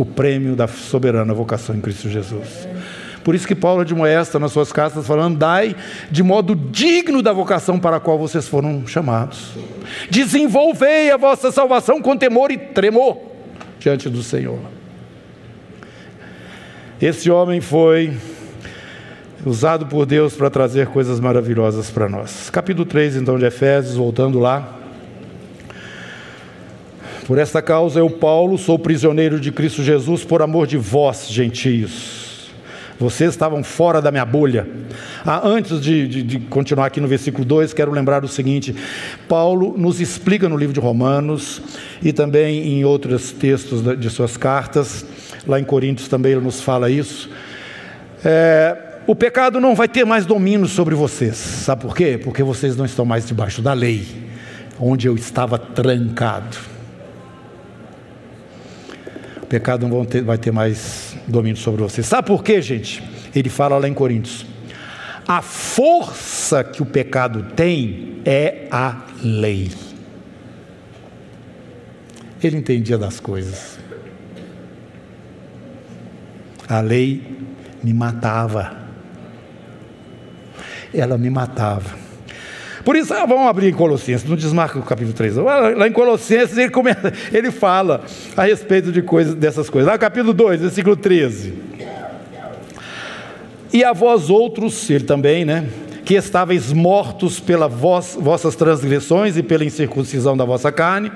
o 0.02 0.06
prêmio 0.06 0.56
da 0.56 0.68
soberana 0.68 1.32
vocação 1.32 1.76
em 1.76 1.80
Cristo 1.80 2.10
Jesus. 2.10 2.68
Por 3.24 3.36
isso 3.36 3.48
que 3.48 3.56
Paulo 3.56 3.82
admoesta 3.82 4.40
nas 4.40 4.52
suas 4.52 4.72
cartas 4.72 5.06
falando: 5.06 5.38
"Dai 5.38 5.76
de 6.10 6.24
modo 6.24 6.56
digno 6.56 7.22
da 7.22 7.32
vocação 7.32 7.80
para 7.80 7.98
a 7.98 8.00
qual 8.00 8.18
vocês 8.18 8.48
foram 8.48 8.86
chamados. 8.88 9.52
Desenvolvei 10.10 11.12
a 11.12 11.18
vossa 11.18 11.52
salvação 11.52 12.02
com 12.02 12.18
temor 12.18 12.52
e 12.52 12.58
tremor 12.58 13.18
diante 13.80 14.10
do 14.10 14.24
Senhor." 14.24 14.60
Esse 17.00 17.32
homem 17.32 17.62
foi 17.62 18.16
usado 19.44 19.88
por 19.88 20.06
Deus 20.06 20.36
para 20.36 20.52
trazer 20.52 20.88
coisas 20.88 21.20
maravilhosas 21.20 21.90
para 21.90 22.08
nós. 22.08 22.50
Capítulo 22.52 22.86
3, 22.86 23.16
então, 23.16 23.40
de 23.40 23.46
Efésios, 23.46 23.96
voltando 23.96 24.40
lá. 24.40 24.78
Por 27.26 27.40
esta 27.40 27.60
causa 27.60 28.00
eu, 28.00 28.10
Paulo, 28.10 28.58
sou 28.58 28.78
prisioneiro 28.78 29.40
de 29.40 29.52
Cristo 29.52 29.84
Jesus 29.84 30.24
por 30.24 30.44
amor 30.44 30.68
de 30.68 30.78
vós, 30.78 31.28
gentios 31.28 32.21
vocês 33.02 33.32
estavam 33.32 33.64
fora 33.64 34.02
da 34.02 34.12
minha 34.12 34.26
bolha. 34.26 34.68
Ah, 35.26 35.42
antes 35.44 35.82
de, 35.82 36.08
de, 36.08 36.24
de, 36.24 36.40
continuar 36.40 36.86
aqui 36.86 37.02
no 37.02 37.08
versículo 37.08 37.44
2, 37.44 37.74
quero 37.74 37.92
lembrar 37.92 38.24
o 38.24 38.28
seguinte: 38.28 38.76
Paulo 39.28 39.76
nos 39.78 40.00
explica 40.00 40.48
no 40.48 40.56
livro 40.56 40.74
de 40.74 40.80
Romanos 40.80 41.62
e 42.02 42.14
também 42.14 42.68
em 42.68 42.86
outros 42.86 43.32
textos 43.32 43.82
de 44.00 44.10
suas 44.10 44.38
cartas, 44.38 45.06
lá 45.48 45.60
em 45.60 45.64
Coríntios 45.64 46.08
também 46.08 46.34
ele 46.34 46.42
nos 46.42 46.62
fala 46.62 46.90
isso. 46.90 47.30
É, 48.24 48.78
o 49.08 49.16
pecado 49.16 49.60
não 49.60 49.74
vai 49.74 49.88
ter 49.88 50.06
mais 50.06 50.26
domínio 50.26 50.68
sobre 50.68 50.94
vocês, 50.94 51.36
sabe 51.36 51.82
por 51.82 51.96
quê? 51.96 52.20
Porque 52.24 52.44
vocês 52.44 52.78
não 52.78 52.86
estão 52.86 53.04
mais 53.04 53.26
debaixo 53.26 53.62
da 53.62 53.74
lei, 53.74 54.06
onde 54.80 55.08
eu 55.08 55.16
estava 55.16 55.58
trancado 55.58 56.81
pecado 59.52 59.86
não 59.86 60.08
vai 60.24 60.38
ter 60.38 60.50
mais 60.50 61.14
domínio 61.28 61.58
sobre 61.58 61.82
você. 61.82 62.02
Sabe 62.02 62.26
por 62.26 62.42
quê, 62.42 62.62
gente? 62.62 63.04
Ele 63.36 63.50
fala 63.50 63.78
lá 63.78 63.86
em 63.86 63.94
Coríntios. 63.94 64.46
A 65.28 65.42
força 65.42 66.64
que 66.64 66.82
o 66.82 66.86
pecado 66.86 67.48
tem 67.54 68.22
é 68.24 68.68
a 68.72 69.02
lei. 69.22 69.70
Ele 72.42 72.56
entendia 72.56 72.98
das 72.98 73.20
coisas. 73.20 73.78
A 76.70 76.80
lei 76.80 77.22
me 77.84 77.94
matava. 77.94 78.88
Ela 80.94 81.18
me 81.18 81.30
matava. 81.30 81.94
Por 82.84 82.96
isso, 82.96 83.14
ah, 83.14 83.26
vamos 83.26 83.48
abrir 83.48 83.70
em 83.70 83.74
Colossenses, 83.74 84.28
não 84.28 84.36
desmarca 84.36 84.80
o 84.80 84.82
capítulo 84.82 85.14
3. 85.14 85.36
Lá 85.38 85.88
em 85.88 85.92
Colossenses 85.92 86.58
ele, 86.58 86.72
começa, 86.72 87.14
ele 87.32 87.52
fala 87.52 88.04
a 88.36 88.44
respeito 88.44 88.92
de 88.92 89.02
coisas, 89.02 89.36
dessas 89.36 89.70
coisas. 89.70 89.88
Lá 89.88 89.94
no 89.94 90.00
capítulo 90.00 90.34
2, 90.34 90.62
versículo 90.62 90.96
13. 90.96 91.54
E 93.74 93.84
a 93.84 93.94
vós 93.94 94.30
outros, 94.30 94.90
ele 94.90 95.04
também, 95.04 95.46
né? 95.46 95.66
Que 96.04 96.16
estáveis 96.16 96.74
mortos 96.74 97.40
pelas 97.40 97.72
vossas 97.72 98.56
transgressões 98.56 99.38
e 99.38 99.44
pela 99.44 99.64
incircuncisão 99.64 100.36
da 100.36 100.44
vossa 100.44 100.72
carne, 100.72 101.12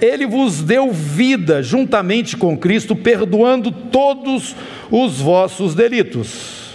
ele 0.00 0.26
vos 0.26 0.62
deu 0.62 0.90
vida 0.90 1.62
juntamente 1.62 2.36
com 2.36 2.56
Cristo, 2.56 2.96
perdoando 2.96 3.70
todos 3.70 4.56
os 4.90 5.20
vossos 5.20 5.74
delitos 5.74 6.67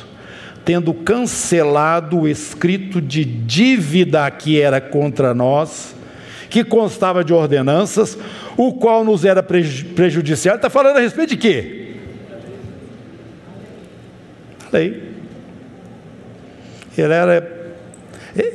tendo 0.66 0.94
cancelado 0.94 2.22
o 2.22 2.28
escrito 2.28 3.02
de 3.02 3.26
dívida 3.26 4.30
que 4.32 4.60
era 4.60 4.80
contra 4.80 5.34
nós, 5.34 5.96
que 6.50 6.64
constava 6.64 7.24
de 7.24 7.34
ordenanças, 7.34 8.18
o 8.56 8.74
qual 8.74 9.04
nos 9.04 9.26
era 9.26 9.44
prejudicial. 9.44 10.56
Está 10.56 10.70
falando 10.70 10.98
a 10.98 11.02
respeito 11.02 11.30
de 11.32 11.38
quê? 11.38 11.96
Lei. 14.72 15.14
Ele 16.98 17.14
era. 17.14 17.64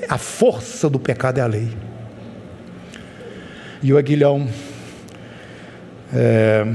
A 0.09 0.19
força 0.19 0.89
do 0.89 0.99
pecado 0.99 1.39
é 1.39 1.41
a 1.41 1.47
lei. 1.47 1.69
E 3.83 3.93
o 3.93 3.99
Aguilhão. 3.99 4.49
É, 6.13 6.67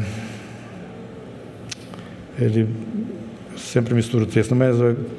ele 2.40 2.68
sempre 3.64 3.94
misturo 3.94 4.24
o 4.24 4.28
texto, 4.28 4.56
mas 4.56 4.76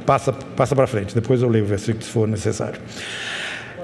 passa, 0.06 0.32
passa 0.32 0.74
para 0.74 0.86
frente, 0.86 1.14
depois 1.14 1.42
eu 1.42 1.48
leio 1.48 1.64
o 1.64 1.68
versículo 1.68 2.04
se 2.04 2.10
for 2.10 2.28
necessário. 2.28 2.80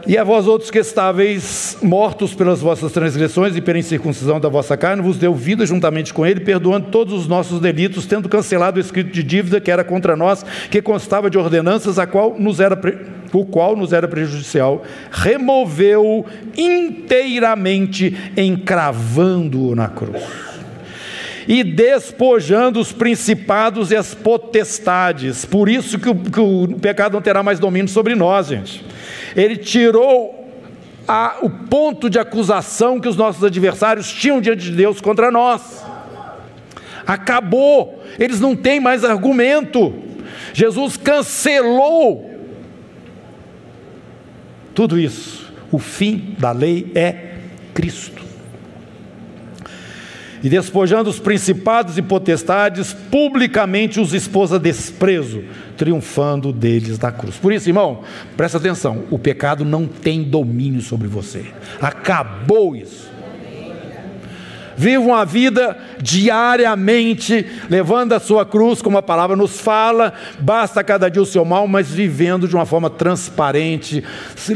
E 0.06 0.16
a 0.16 0.24
vós 0.24 0.46
outros 0.46 0.70
que 0.70 0.78
estáveis 0.78 1.76
mortos 1.82 2.34
pelas 2.34 2.60
vossas 2.60 2.90
transgressões 2.92 3.54
e 3.56 3.60
pela 3.60 3.78
incircuncisão 3.78 4.40
da 4.40 4.48
vossa 4.48 4.76
carne, 4.76 5.02
vos 5.02 5.18
deu 5.18 5.34
vida 5.34 5.66
juntamente 5.66 6.14
com 6.14 6.24
ele, 6.24 6.40
perdoando 6.40 6.88
todos 6.90 7.12
os 7.12 7.28
nossos 7.28 7.60
delitos, 7.60 8.06
tendo 8.06 8.28
cancelado 8.28 8.78
o 8.78 8.80
escrito 8.80 9.10
de 9.10 9.22
dívida 9.22 9.60
que 9.60 9.70
era 9.70 9.84
contra 9.84 10.16
nós, 10.16 10.44
que 10.70 10.80
constava 10.80 11.28
de 11.28 11.36
ordenanças, 11.36 11.98
a 11.98 12.06
qual 12.06 12.34
nos 12.38 12.60
era, 12.60 12.80
o 13.32 13.44
qual 13.44 13.76
nos 13.76 13.92
era 13.92 14.08
prejudicial, 14.08 14.82
removeu 15.10 16.24
inteiramente, 16.56 18.16
encravando-o 18.36 19.74
na 19.74 19.88
cruz 19.88 20.49
e 21.46 21.64
despojando 21.64 22.80
os 22.80 22.92
principados 22.92 23.90
e 23.90 23.96
as 23.96 24.14
potestades. 24.14 25.44
Por 25.44 25.68
isso 25.68 25.98
que 25.98 26.08
o, 26.08 26.14
que 26.14 26.40
o 26.40 26.78
pecado 26.80 27.12
não 27.12 27.22
terá 27.22 27.42
mais 27.42 27.58
domínio 27.58 27.88
sobre 27.88 28.14
nós, 28.14 28.48
gente. 28.48 28.84
Ele 29.34 29.56
tirou 29.56 30.48
a, 31.06 31.38
o 31.42 31.50
ponto 31.50 32.08
de 32.08 32.18
acusação 32.18 33.00
que 33.00 33.08
os 33.08 33.16
nossos 33.16 33.42
adversários 33.42 34.12
tinham 34.12 34.40
diante 34.40 34.64
de 34.64 34.72
Deus 34.72 35.00
contra 35.00 35.30
nós. 35.30 35.84
Acabou, 37.06 38.02
eles 38.18 38.40
não 38.40 38.54
têm 38.54 38.78
mais 38.78 39.04
argumento. 39.04 39.92
Jesus 40.52 40.96
cancelou 40.96 42.30
tudo 44.74 44.98
isso. 44.98 45.52
O 45.72 45.78
fim 45.78 46.34
da 46.38 46.52
lei 46.52 46.90
é 46.94 47.34
Cristo. 47.74 48.19
E 50.42 50.48
despojando 50.48 51.10
os 51.10 51.18
principados 51.18 51.98
e 51.98 52.02
potestades, 52.02 52.94
publicamente 53.10 54.00
os 54.00 54.14
expôs 54.14 54.52
a 54.52 54.58
desprezo, 54.58 55.44
triunfando 55.76 56.52
deles 56.52 56.98
na 56.98 57.12
cruz. 57.12 57.36
Por 57.36 57.52
isso, 57.52 57.68
irmão, 57.68 58.02
presta 58.36 58.58
atenção: 58.58 59.04
o 59.10 59.18
pecado 59.18 59.64
não 59.64 59.86
tem 59.86 60.22
domínio 60.22 60.80
sobre 60.80 61.08
você. 61.08 61.44
Acabou 61.80 62.74
isso. 62.74 63.09
Vivam 64.80 65.14
a 65.14 65.26
vida 65.26 65.76
diariamente, 66.00 67.44
levando 67.68 68.14
a 68.14 68.18
sua 68.18 68.46
cruz, 68.46 68.80
como 68.80 68.96
a 68.96 69.02
palavra 69.02 69.36
nos 69.36 69.60
fala, 69.60 70.14
basta 70.38 70.82
cada 70.82 71.10
dia 71.10 71.20
o 71.20 71.26
seu 71.26 71.44
mal, 71.44 71.68
mas 71.68 71.90
vivendo 71.90 72.48
de 72.48 72.54
uma 72.54 72.64
forma 72.64 72.88
transparente, 72.88 74.02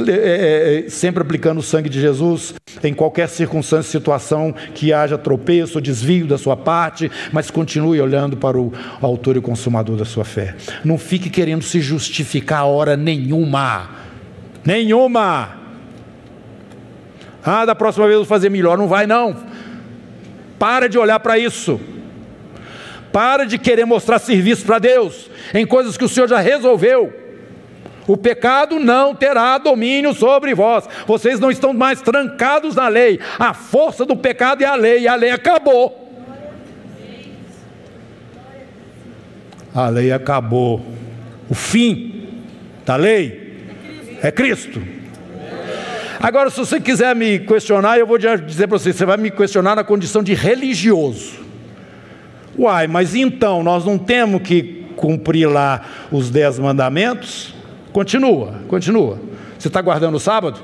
é, 0.09 0.87
é, 0.87 0.89
sempre 0.89 1.21
aplicando 1.21 1.59
o 1.59 1.63
sangue 1.63 1.91
de 1.91 2.01
Jesus 2.01 2.55
em 2.83 2.95
qualquer 2.95 3.29
circunstância, 3.29 3.91
situação 3.91 4.55
que 4.75 4.95
haja 4.95 5.19
tropeço, 5.19 5.79
desvio 5.79 6.27
da 6.27 6.39
sua 6.39 6.57
parte, 6.57 7.13
mas 7.31 7.51
continue 7.51 8.01
olhando 8.01 8.35
para 8.35 8.59
o 8.59 8.73
autor 9.03 9.37
e 9.37 9.43
consumador 9.43 9.95
da 9.95 10.07
sua 10.07 10.25
fé. 10.25 10.55
Não 10.83 10.97
fique 10.97 11.29
querendo 11.29 11.63
se 11.63 11.83
justificar 11.83 12.61
a 12.61 12.65
hora 12.65 12.97
nenhuma. 12.97 13.91
Nenhuma. 14.65 15.65
Ah, 17.45 17.67
da 17.67 17.75
próxima 17.75 18.07
vez 18.07 18.15
eu 18.15 18.21
vou 18.21 18.27
fazer 18.27 18.49
melhor. 18.49 18.79
Não 18.79 18.89
vai, 18.89 19.07
não. 19.07 19.53
Para 20.59 20.89
de 20.89 20.99
olhar 20.99 21.21
para 21.21 21.39
isso. 21.39 21.81
Para 23.13 23.45
de 23.45 23.59
querer 23.59 23.85
mostrar 23.85 24.19
serviço 24.19 24.65
para 24.65 24.79
Deus 24.79 25.31
em 25.53 25.67
coisas 25.67 25.97
que 25.97 26.05
o 26.05 26.09
Senhor 26.09 26.29
já 26.29 26.41
resolveu. 26.41 27.13
O 28.07 28.17
pecado 28.17 28.79
não 28.79 29.15
terá 29.15 29.57
domínio 29.57 30.13
sobre 30.13 30.55
vós. 30.55 30.87
Vocês 31.07 31.41
não 31.41 31.51
estão 31.51 31.73
mais 31.73 32.03
trancados 32.03 32.75
na 32.75 32.89
lei. 32.89 33.19
A 33.39 33.55
força 33.55 34.05
do 34.05 34.17
pecado 34.17 34.63
é 34.63 34.67
a 34.67 34.75
lei, 34.75 35.07
a 35.09 35.15
lei 35.15 35.31
acabou. 35.31 36.01
A 39.75 39.89
lei 39.89 40.13
acabou. 40.13 40.85
O 41.49 41.55
fim 41.55 42.29
da 42.85 42.97
lei 42.97 43.59
é 44.23 44.31
Cristo. 44.31 44.83
Agora, 46.25 46.49
se 46.49 46.57
você 46.57 46.81
quiser 46.81 47.15
me 47.15 47.39
questionar, 47.39 47.99
eu 47.99 48.07
vou 48.07 48.17
dizer 48.17 48.67
para 48.67 48.79
você: 48.79 48.95
você 48.95 49.05
vai 49.05 49.19
me 49.19 49.31
questionar 49.31 49.77
na 49.77 49.85
condição 49.85 50.23
de 50.23 50.33
religioso. 50.33 51.35
Uai, 52.59 52.87
mas 52.87 53.15
então 53.15 53.63
nós 53.63 53.85
não 53.85 53.99
temos 53.99 54.41
que 54.41 54.87
cumprir 54.97 55.47
lá 55.47 55.83
os 56.11 56.31
dez 56.31 56.59
mandamentos? 56.59 57.55
Continua, 57.93 58.55
continua. 58.69 59.21
Você 59.59 59.69
está 59.69 59.83
guardando 59.83 60.15
o 60.15 60.19
sábado? 60.19 60.63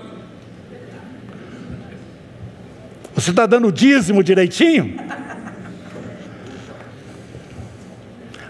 Você 3.14 3.28
está 3.28 3.44
dando 3.44 3.68
o 3.68 3.72
dízimo 3.72 4.24
direitinho? 4.24 4.96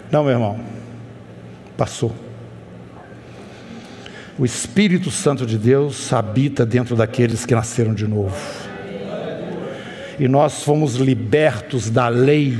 Não, 0.09 0.23
meu 0.23 0.31
irmão. 0.31 0.61
Passou. 1.75 2.15
O 4.41 4.45
Espírito 4.45 5.11
Santo 5.11 5.45
de 5.45 5.55
Deus 5.55 6.11
habita 6.11 6.65
dentro 6.65 6.95
daqueles 6.95 7.45
que 7.45 7.53
nasceram 7.53 7.93
de 7.93 8.07
novo. 8.07 8.35
E 10.19 10.27
nós 10.27 10.63
fomos 10.63 10.95
libertos 10.95 11.91
da 11.91 12.07
lei 12.07 12.57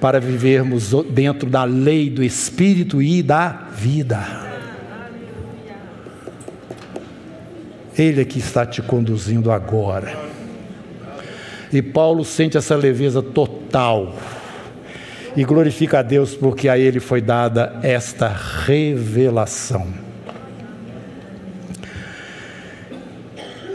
para 0.00 0.18
vivermos 0.18 0.92
dentro 1.10 1.48
da 1.48 1.62
lei 1.62 2.10
do 2.10 2.24
Espírito 2.24 3.00
e 3.00 3.22
da 3.22 3.68
vida. 3.72 4.18
Ele 7.96 8.22
é 8.22 8.24
que 8.24 8.40
está 8.40 8.66
te 8.66 8.82
conduzindo 8.82 9.52
agora. 9.52 10.18
E 11.72 11.80
Paulo 11.80 12.24
sente 12.24 12.58
essa 12.58 12.74
leveza 12.74 13.22
total 13.22 14.12
e 15.36 15.44
glorifica 15.44 16.00
a 16.00 16.02
Deus 16.02 16.34
porque 16.34 16.68
a 16.68 16.76
ele 16.76 16.98
foi 16.98 17.20
dada 17.20 17.78
esta 17.80 18.26
revelação. 18.66 20.07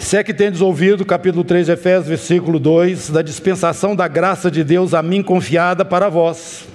Se 0.03 0.17
é 0.17 0.23
que 0.23 0.33
tendes 0.33 0.59
ouvido, 0.59 1.05
capítulo 1.05 1.45
3 1.45 1.67
de 1.67 1.71
Efésios, 1.71 2.07
versículo 2.07 2.59
2, 2.59 3.09
da 3.09 3.21
dispensação 3.21 3.95
da 3.95 4.05
graça 4.05 4.51
de 4.51 4.61
Deus 4.61 4.93
a 4.93 5.01
mim 5.01 5.23
confiada 5.23 5.85
para 5.85 6.09
vós. 6.09 6.67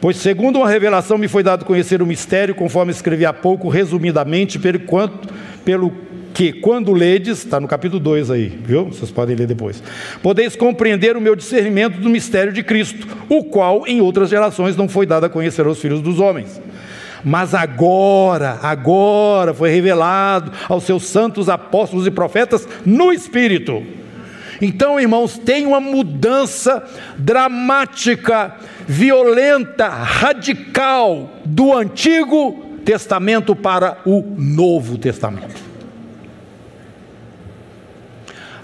Pois, 0.00 0.16
segundo 0.16 0.56
uma 0.56 0.68
revelação, 0.68 1.18
me 1.18 1.28
foi 1.28 1.42
dado 1.42 1.66
conhecer 1.66 2.00
o 2.00 2.06
mistério, 2.06 2.54
conforme 2.54 2.90
escrevi 2.90 3.26
há 3.26 3.32
pouco, 3.32 3.68
resumidamente, 3.68 4.58
pelo, 4.58 4.80
quanto, 4.80 5.28
pelo 5.66 5.92
que, 6.32 6.50
quando 6.50 6.92
ledes, 6.94 7.40
está 7.40 7.60
no 7.60 7.68
capítulo 7.68 8.00
2 8.00 8.30
aí, 8.30 8.48
viu? 8.48 8.86
Vocês 8.86 9.10
podem 9.10 9.36
ler 9.36 9.46
depois. 9.46 9.82
Podeis 10.22 10.56
compreender 10.56 11.14
o 11.14 11.20
meu 11.20 11.36
discernimento 11.36 12.00
do 12.00 12.08
mistério 12.08 12.54
de 12.54 12.62
Cristo, 12.62 13.06
o 13.28 13.44
qual 13.44 13.86
em 13.86 14.00
outras 14.00 14.30
gerações 14.30 14.76
não 14.76 14.88
foi 14.88 15.04
dado 15.04 15.24
a 15.24 15.28
conhecer 15.28 15.66
aos 15.66 15.78
filhos 15.78 16.00
dos 16.00 16.18
homens 16.18 16.58
mas 17.24 17.54
agora, 17.54 18.58
agora 18.62 19.54
foi 19.54 19.70
revelado 19.70 20.52
aos 20.68 20.84
seus 20.84 21.04
santos 21.04 21.48
apóstolos 21.48 22.06
e 22.06 22.10
profetas 22.10 22.66
no 22.84 23.12
Espírito. 23.12 23.82
Então, 24.60 25.00
irmãos, 25.00 25.38
tem 25.38 25.66
uma 25.66 25.80
mudança 25.80 26.84
dramática, 27.18 28.54
violenta, 28.86 29.88
radical 29.88 31.30
do 31.44 31.72
Antigo 31.72 32.64
Testamento 32.84 33.56
para 33.56 33.98
o 34.04 34.22
Novo 34.36 34.98
Testamento. 34.98 35.72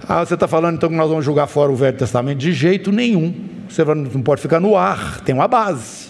Ah, 0.09 0.25
você 0.25 0.35
está 0.35 0.49
falando 0.49 0.77
então 0.77 0.89
que 0.89 0.95
nós 0.95 1.11
vamos 1.11 1.25
jogar 1.25 1.47
fora 1.47 1.71
o 1.71 1.77
Velho 1.77 1.97
Testamento? 1.97 2.39
De 2.39 2.53
jeito 2.53 2.91
nenhum. 2.91 3.35
Você 3.69 3.85
não 3.85 4.23
pode 4.23 4.41
ficar 4.41 4.59
no 4.59 4.77
ar, 4.77 5.21
tem 5.21 5.35
uma 5.35 5.47
base. 5.47 6.09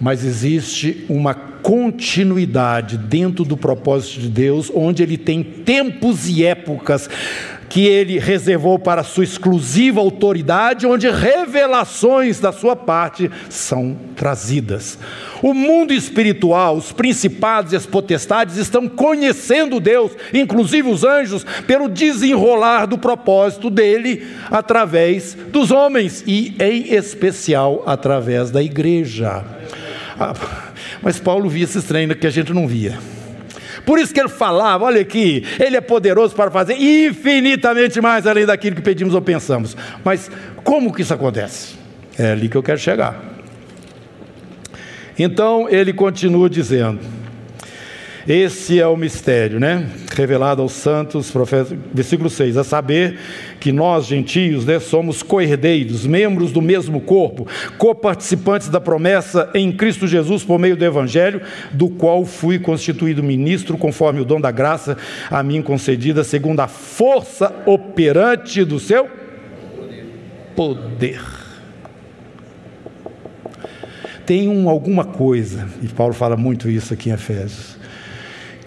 Mas 0.00 0.24
existe 0.24 1.04
uma 1.08 1.34
continuidade 1.34 2.96
dentro 2.96 3.44
do 3.44 3.56
propósito 3.56 4.20
de 4.20 4.28
Deus, 4.28 4.72
onde 4.74 5.02
Ele 5.02 5.18
tem 5.18 5.42
tempos 5.42 6.28
e 6.28 6.44
épocas 6.44 7.08
que 7.68 7.86
Ele 7.86 8.18
reservou 8.18 8.80
para 8.80 9.04
sua 9.04 9.22
exclusiva 9.22 10.00
autoridade, 10.00 10.86
onde 10.86 11.08
revelações 11.08 12.40
da 12.40 12.50
sua 12.50 12.74
parte 12.74 13.30
são 13.48 13.96
trazidas. 14.16 14.98
O 15.40 15.54
mundo 15.54 15.92
espiritual, 15.92 16.76
os 16.76 16.90
principados 16.90 17.72
e 17.72 17.76
as 17.76 17.86
potestades 17.86 18.56
estão 18.56 18.88
conhecendo 18.88 19.78
Deus, 19.78 20.12
inclusive 20.34 20.88
os 20.88 21.04
anjos, 21.04 21.46
pelo 21.66 21.88
desenrolar 21.88 22.86
do 22.86 22.98
propósito 22.98 23.70
dele 23.70 24.26
através 24.50 25.34
dos 25.34 25.70
homens 25.70 26.24
e, 26.26 26.56
em 26.58 26.92
especial, 26.92 27.84
através 27.86 28.50
da 28.50 28.60
igreja. 28.60 29.44
Mas 31.02 31.18
Paulo 31.18 31.48
via 31.48 31.64
esses 31.64 31.84
treinos 31.84 32.16
que 32.16 32.26
a 32.26 32.30
gente 32.30 32.52
não 32.52 32.66
via. 32.66 32.98
Por 33.84 33.98
isso 33.98 34.12
que 34.12 34.20
ele 34.20 34.28
falava, 34.28 34.84
olha 34.84 35.00
aqui, 35.00 35.44
ele 35.58 35.76
é 35.76 35.80
poderoso 35.80 36.34
para 36.34 36.50
fazer 36.50 36.74
infinitamente 36.74 38.00
mais 38.00 38.26
além 38.26 38.44
daquilo 38.44 38.76
que 38.76 38.82
pedimos 38.82 39.14
ou 39.14 39.22
pensamos. 39.22 39.76
Mas 40.04 40.30
como 40.62 40.92
que 40.92 41.02
isso 41.02 41.14
acontece? 41.14 41.74
É 42.18 42.32
ali 42.32 42.48
que 42.48 42.56
eu 42.56 42.62
quero 42.62 42.78
chegar. 42.78 43.18
Então 45.18 45.68
ele 45.68 45.92
continua 45.92 46.48
dizendo: 46.48 47.00
esse 48.28 48.78
é 48.78 48.86
o 48.86 48.96
mistério, 48.96 49.58
né? 49.58 49.88
Revelado 50.14 50.60
aos 50.62 50.72
santos, 50.72 51.30
profetas, 51.30 51.76
versículo 51.92 52.28
6, 52.28 52.56
a 52.56 52.64
saber 52.64 53.18
que 53.58 53.72
nós, 53.72 54.06
gentios, 54.06 54.64
né, 54.64 54.78
somos 54.78 55.22
co-herdeiros, 55.22 56.06
membros 56.06 56.52
do 56.52 56.60
mesmo 56.60 57.00
corpo, 57.00 57.46
coparticipantes 57.78 58.68
da 58.68 58.80
promessa 58.80 59.50
em 59.54 59.72
Cristo 59.72 60.06
Jesus 60.06 60.44
por 60.44 60.58
meio 60.58 60.76
do 60.76 60.84
Evangelho, 60.84 61.40
do 61.72 61.88
qual 61.88 62.24
fui 62.24 62.58
constituído 62.58 63.22
ministro, 63.22 63.78
conforme 63.78 64.20
o 64.20 64.24
dom 64.24 64.40
da 64.40 64.50
graça 64.50 64.96
a 65.30 65.42
mim 65.42 65.62
concedida, 65.62 66.24
segundo 66.24 66.60
a 66.60 66.68
força 66.68 67.54
operante 67.66 68.64
do 68.64 68.78
seu 68.78 69.08
poder. 70.54 71.20
Tem 74.26 74.48
um, 74.48 74.68
alguma 74.68 75.04
coisa, 75.04 75.68
e 75.82 75.88
Paulo 75.88 76.14
fala 76.14 76.36
muito 76.36 76.70
isso 76.70 76.94
aqui 76.94 77.10
em 77.10 77.12
Efésios, 77.12 77.79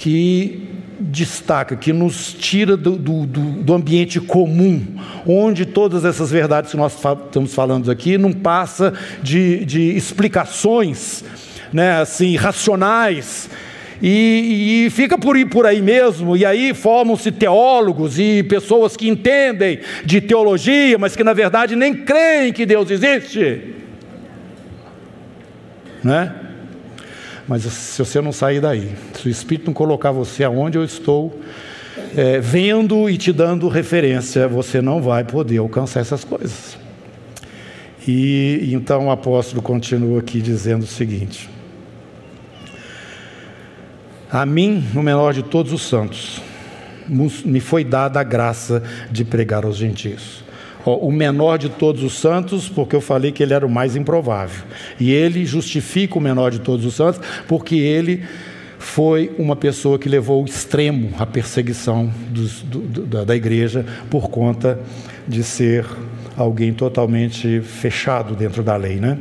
que 0.03 0.67
destaca, 0.99 1.77
que 1.77 1.93
nos 1.93 2.33
tira 2.33 2.75
do, 2.75 2.97
do, 2.97 3.25
do, 3.25 3.73
ambiente 3.73 4.19
comum, 4.19 4.85
onde 5.25 5.65
todas 5.65 6.03
essas 6.03 6.29
verdades 6.29 6.71
que 6.71 6.77
nós 6.77 6.93
estamos 6.93 7.53
falando 7.53 7.89
aqui 7.89 8.17
não 8.17 8.33
passa 8.33 8.93
de, 9.21 9.63
de 9.63 9.95
explicações 9.95 11.23
né, 11.71 12.01
assim, 12.01 12.35
racionais 12.35 13.49
E, 14.01 14.87
e, 14.87 14.89
fica 14.89 15.17
por, 15.17 15.37
por 15.47 15.65
aí 15.65 15.81
mesmo, 15.81 16.35
e 16.35 16.45
aí 16.45 16.73
formam-se 16.73 17.31
teólogos 17.31 18.19
e 18.19 18.43
pessoas 18.43 18.97
que 18.97 19.07
entendem 19.07 19.79
de 20.03 20.19
teologia, 20.19 20.97
mas 20.97 21.15
que 21.15 21.23
na 21.23 21.31
verdade 21.31 21.77
nem 21.77 21.93
creem 21.93 22.51
que 22.51 22.65
Deus 22.65 22.91
existe. 22.91 23.73
Né? 26.03 26.42
Mas 27.47 27.63
se 27.63 27.99
você 28.03 28.21
não 28.21 28.31
sair 28.31 28.61
daí, 28.61 28.91
se 29.13 29.27
o 29.27 29.29
Espírito 29.29 29.67
não 29.67 29.73
colocar 29.73 30.11
você 30.11 30.43
aonde 30.43 30.77
eu 30.77 30.83
estou, 30.83 31.41
é, 32.15 32.39
vendo 32.39 33.09
e 33.09 33.17
te 33.17 33.33
dando 33.33 33.67
referência, 33.67 34.47
você 34.47 34.81
não 34.81 35.01
vai 35.01 35.23
poder 35.23 35.57
alcançar 35.57 35.99
essas 35.99 36.23
coisas. 36.23 36.77
E 38.07 38.69
então 38.73 39.07
o 39.07 39.11
apóstolo 39.11 39.61
continua 39.61 40.19
aqui 40.19 40.41
dizendo 40.41 40.83
o 40.83 40.87
seguinte: 40.87 41.49
A 44.29 44.45
mim, 44.45 44.85
o 44.95 45.01
menor 45.01 45.33
de 45.33 45.43
todos 45.43 45.71
os 45.71 45.81
santos, 45.83 46.41
me 47.07 47.59
foi 47.59 47.83
dada 47.83 48.19
a 48.19 48.23
graça 48.23 48.83
de 49.09 49.23
pregar 49.23 49.65
aos 49.65 49.77
gentios. 49.77 50.42
O 50.85 51.11
menor 51.11 51.57
de 51.57 51.69
todos 51.69 52.03
os 52.03 52.19
santos, 52.19 52.67
porque 52.67 52.95
eu 52.95 53.01
falei 53.01 53.31
que 53.31 53.41
ele 53.41 53.53
era 53.53 53.65
o 53.65 53.69
mais 53.69 53.95
improvável. 53.95 54.63
E 54.99 55.11
ele 55.11 55.45
justifica 55.45 56.17
o 56.17 56.21
menor 56.21 56.51
de 56.51 56.59
todos 56.59 56.85
os 56.85 56.93
santos, 56.93 57.21
porque 57.47 57.75
ele 57.75 58.23
foi 58.77 59.31
uma 59.39 59.55
pessoa 59.55 59.97
que 59.97 60.09
levou 60.09 60.39
ao 60.39 60.45
extremo 60.45 61.13
a 61.17 61.25
perseguição 61.25 62.11
dos, 62.29 62.61
do, 62.63 63.05
da 63.25 63.35
igreja 63.35 63.85
por 64.09 64.29
conta 64.29 64.77
de 65.25 65.41
ser 65.41 65.85
alguém 66.35 66.73
totalmente 66.73 67.61
fechado 67.61 68.35
dentro 68.35 68.61
da 68.61 68.75
lei, 68.75 68.97
né? 68.97 69.17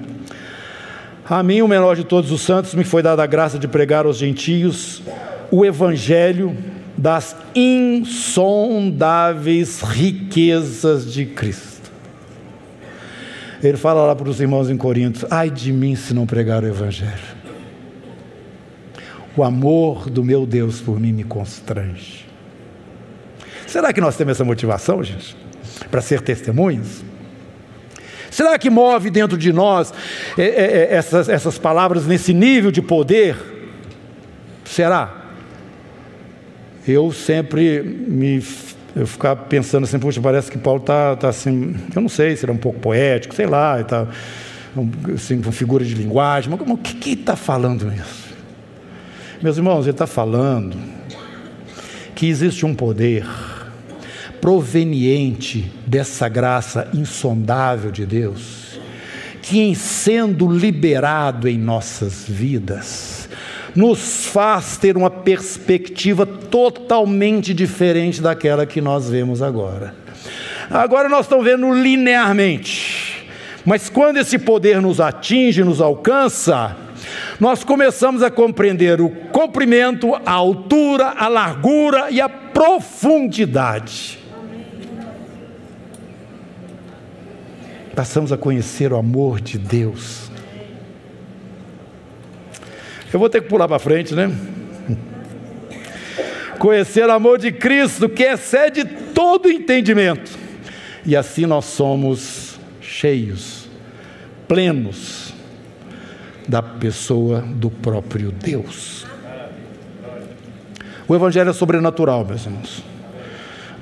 A 1.28 1.42
mim, 1.42 1.62
o 1.62 1.68
menor 1.68 1.94
de 1.94 2.04
todos 2.04 2.32
os 2.32 2.40
santos, 2.42 2.74
me 2.74 2.82
foi 2.82 3.02
dada 3.02 3.22
a 3.22 3.26
graça 3.26 3.58
de 3.58 3.68
pregar 3.68 4.04
aos 4.04 4.18
gentios 4.18 5.00
o 5.50 5.64
evangelho 5.64 6.56
das 7.02 7.36
insondáveis 7.52 9.82
riquezas 9.82 11.12
de 11.12 11.26
Cristo. 11.26 11.90
Ele 13.60 13.76
fala 13.76 14.06
lá 14.06 14.14
para 14.14 14.30
os 14.30 14.40
irmãos 14.40 14.70
em 14.70 14.76
Corinto: 14.76 15.26
ai 15.28 15.50
de 15.50 15.72
mim 15.72 15.96
se 15.96 16.14
não 16.14 16.26
pregar 16.26 16.62
o 16.62 16.68
evangelho. 16.68 17.42
O 19.36 19.42
amor 19.42 20.08
do 20.08 20.22
meu 20.22 20.46
Deus 20.46 20.80
por 20.80 21.00
mim 21.00 21.12
me 21.12 21.24
constrange. 21.24 22.24
Será 23.66 23.92
que 23.92 24.00
nós 24.00 24.16
temos 24.16 24.36
essa 24.36 24.44
motivação, 24.44 25.02
gente? 25.02 25.36
Para 25.90 26.00
ser 26.00 26.20
testemunhas? 26.20 27.02
Será 28.30 28.56
que 28.60 28.70
move 28.70 29.10
dentro 29.10 29.36
de 29.36 29.52
nós 29.52 29.92
é, 30.38 30.42
é, 30.42 30.46
é, 30.46 30.94
essas, 30.94 31.28
essas 31.28 31.58
palavras 31.58 32.06
nesse 32.06 32.32
nível 32.32 32.70
de 32.70 32.80
poder? 32.80 33.36
Será? 34.64 35.21
Eu 36.86 37.12
sempre 37.12 37.82
me 37.82 38.42
eu 38.94 39.06
ficava 39.06 39.40
pensando 39.44 39.84
assim, 39.84 39.98
puxa, 39.98 40.20
parece 40.20 40.50
que 40.50 40.58
Paulo 40.58 40.80
está 40.80 41.16
tá 41.16 41.28
assim, 41.28 41.74
eu 41.94 42.02
não 42.02 42.08
sei 42.08 42.36
se 42.36 42.44
ele 42.44 42.52
é 42.52 42.54
um 42.54 42.58
pouco 42.58 42.78
poético, 42.78 43.34
sei 43.34 43.46
lá, 43.46 43.80
está 43.80 44.06
assim, 45.14 45.40
com 45.40 45.50
figura 45.50 45.84
de 45.84 45.94
linguagem, 45.94 46.50
mas 46.50 46.58
como, 46.58 46.74
o 46.74 46.78
que 46.78 47.12
está 47.12 47.34
falando 47.34 47.92
isso? 47.92 48.32
Meus 49.42 49.56
irmãos, 49.56 49.82
ele 49.82 49.92
está 49.92 50.06
falando 50.06 50.76
que 52.14 52.26
existe 52.26 52.66
um 52.66 52.74
poder 52.74 53.26
proveniente 54.40 55.72
dessa 55.86 56.28
graça 56.28 56.88
insondável 56.92 57.90
de 57.90 58.04
Deus, 58.04 58.78
que 59.40 59.58
em 59.60 59.74
sendo 59.74 60.48
liberado 60.48 61.48
em 61.48 61.58
nossas 61.58 62.24
vidas, 62.28 63.21
nos 63.74 64.26
faz 64.26 64.76
ter 64.76 64.96
uma 64.96 65.10
perspectiva 65.10 66.26
totalmente 66.26 67.54
diferente 67.54 68.20
daquela 68.20 68.66
que 68.66 68.80
nós 68.80 69.08
vemos 69.08 69.42
agora. 69.42 69.94
Agora 70.70 71.08
nós 71.08 71.26
estamos 71.26 71.44
vendo 71.44 71.72
linearmente, 71.72 73.26
mas 73.64 73.88
quando 73.88 74.18
esse 74.18 74.38
poder 74.38 74.80
nos 74.80 75.00
atinge, 75.00 75.62
nos 75.62 75.80
alcança, 75.80 76.76
nós 77.38 77.64
começamos 77.64 78.22
a 78.22 78.30
compreender 78.30 79.00
o 79.00 79.10
comprimento, 79.10 80.14
a 80.24 80.32
altura, 80.32 81.08
a 81.16 81.28
largura 81.28 82.10
e 82.10 82.20
a 82.20 82.28
profundidade. 82.28 84.18
Passamos 87.94 88.32
a 88.32 88.38
conhecer 88.38 88.92
o 88.92 88.96
amor 88.96 89.40
de 89.40 89.58
Deus. 89.58 90.31
Eu 93.12 93.18
vou 93.18 93.28
ter 93.28 93.42
que 93.42 93.48
pular 93.48 93.68
para 93.68 93.78
frente, 93.78 94.14
né? 94.14 94.34
Conhecer 96.58 97.06
o 97.06 97.12
amor 97.12 97.38
de 97.38 97.52
Cristo 97.52 98.08
que 98.08 98.22
excede 98.22 98.84
todo 99.14 99.50
entendimento. 99.50 100.38
E 101.04 101.14
assim 101.16 101.44
nós 101.44 101.66
somos 101.66 102.58
cheios, 102.80 103.68
plenos 104.48 105.34
da 106.48 106.62
pessoa 106.62 107.40
do 107.40 107.70
próprio 107.70 108.32
Deus. 108.32 109.04
O 111.06 111.14
Evangelho 111.14 111.50
é 111.50 111.52
sobrenatural, 111.52 112.24
meus 112.24 112.46
irmãos. 112.46 112.82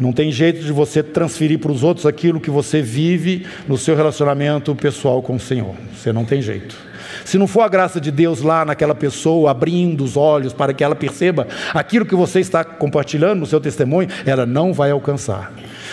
Não 0.00 0.12
tem 0.12 0.32
jeito 0.32 0.64
de 0.64 0.72
você 0.72 1.02
transferir 1.02 1.58
para 1.58 1.70
os 1.70 1.84
outros 1.84 2.06
aquilo 2.06 2.40
que 2.40 2.50
você 2.50 2.80
vive 2.80 3.46
no 3.68 3.76
seu 3.76 3.94
relacionamento 3.94 4.74
pessoal 4.74 5.22
com 5.22 5.36
o 5.36 5.40
Senhor. 5.40 5.74
Você 5.94 6.12
não 6.12 6.24
tem 6.24 6.40
jeito. 6.40 6.89
Se 7.24 7.38
não 7.38 7.46
for 7.46 7.62
a 7.62 7.68
graça 7.68 8.00
de 8.00 8.10
Deus 8.10 8.42
lá 8.42 8.64
naquela 8.64 8.94
pessoa, 8.94 9.50
abrindo 9.50 10.04
os 10.04 10.16
olhos 10.16 10.52
para 10.52 10.72
que 10.72 10.82
ela 10.82 10.94
perceba 10.94 11.46
aquilo 11.72 12.04
que 12.06 12.14
você 12.14 12.40
está 12.40 12.64
compartilhando 12.64 13.40
no 13.40 13.46
seu 13.46 13.60
testemunho, 13.60 14.08
ela 14.24 14.46
não 14.46 14.72
vai 14.72 14.90
alcançar. 14.90 15.52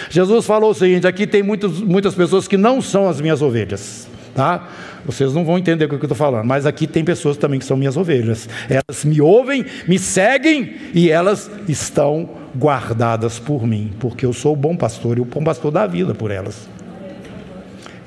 Jesus 0.09 0.45
falou 0.45 0.71
o 0.71 0.73
seguinte: 0.73 1.07
aqui 1.07 1.27
tem 1.27 1.43
muitos, 1.43 1.81
muitas 1.81 2.15
pessoas 2.15 2.47
que 2.47 2.57
não 2.57 2.81
são 2.81 3.07
as 3.07 3.21
minhas 3.21 3.41
ovelhas. 3.41 4.07
Tá? 4.33 4.67
Vocês 5.03 5.33
não 5.33 5.43
vão 5.43 5.57
entender 5.57 5.85
o 5.85 5.87
que 5.87 5.95
eu 5.95 6.01
estou 6.01 6.15
falando, 6.15 6.45
mas 6.45 6.67
aqui 6.67 6.85
tem 6.85 7.03
pessoas 7.03 7.37
também 7.37 7.57
que 7.57 7.65
são 7.65 7.75
minhas 7.75 7.97
ovelhas. 7.97 8.47
Elas 8.69 9.03
me 9.03 9.19
ouvem, 9.19 9.65
me 9.87 9.97
seguem 9.97 10.75
e 10.93 11.09
elas 11.09 11.49
estão 11.67 12.29
guardadas 12.55 13.39
por 13.39 13.65
mim, 13.65 13.93
porque 13.99 14.25
eu 14.25 14.33
sou 14.33 14.53
o 14.53 14.55
bom 14.55 14.75
pastor 14.75 15.17
e 15.17 15.21
o 15.21 15.25
bom 15.25 15.43
pastor 15.43 15.71
dá 15.71 15.87
vida 15.87 16.13
por 16.13 16.29
elas. 16.29 16.69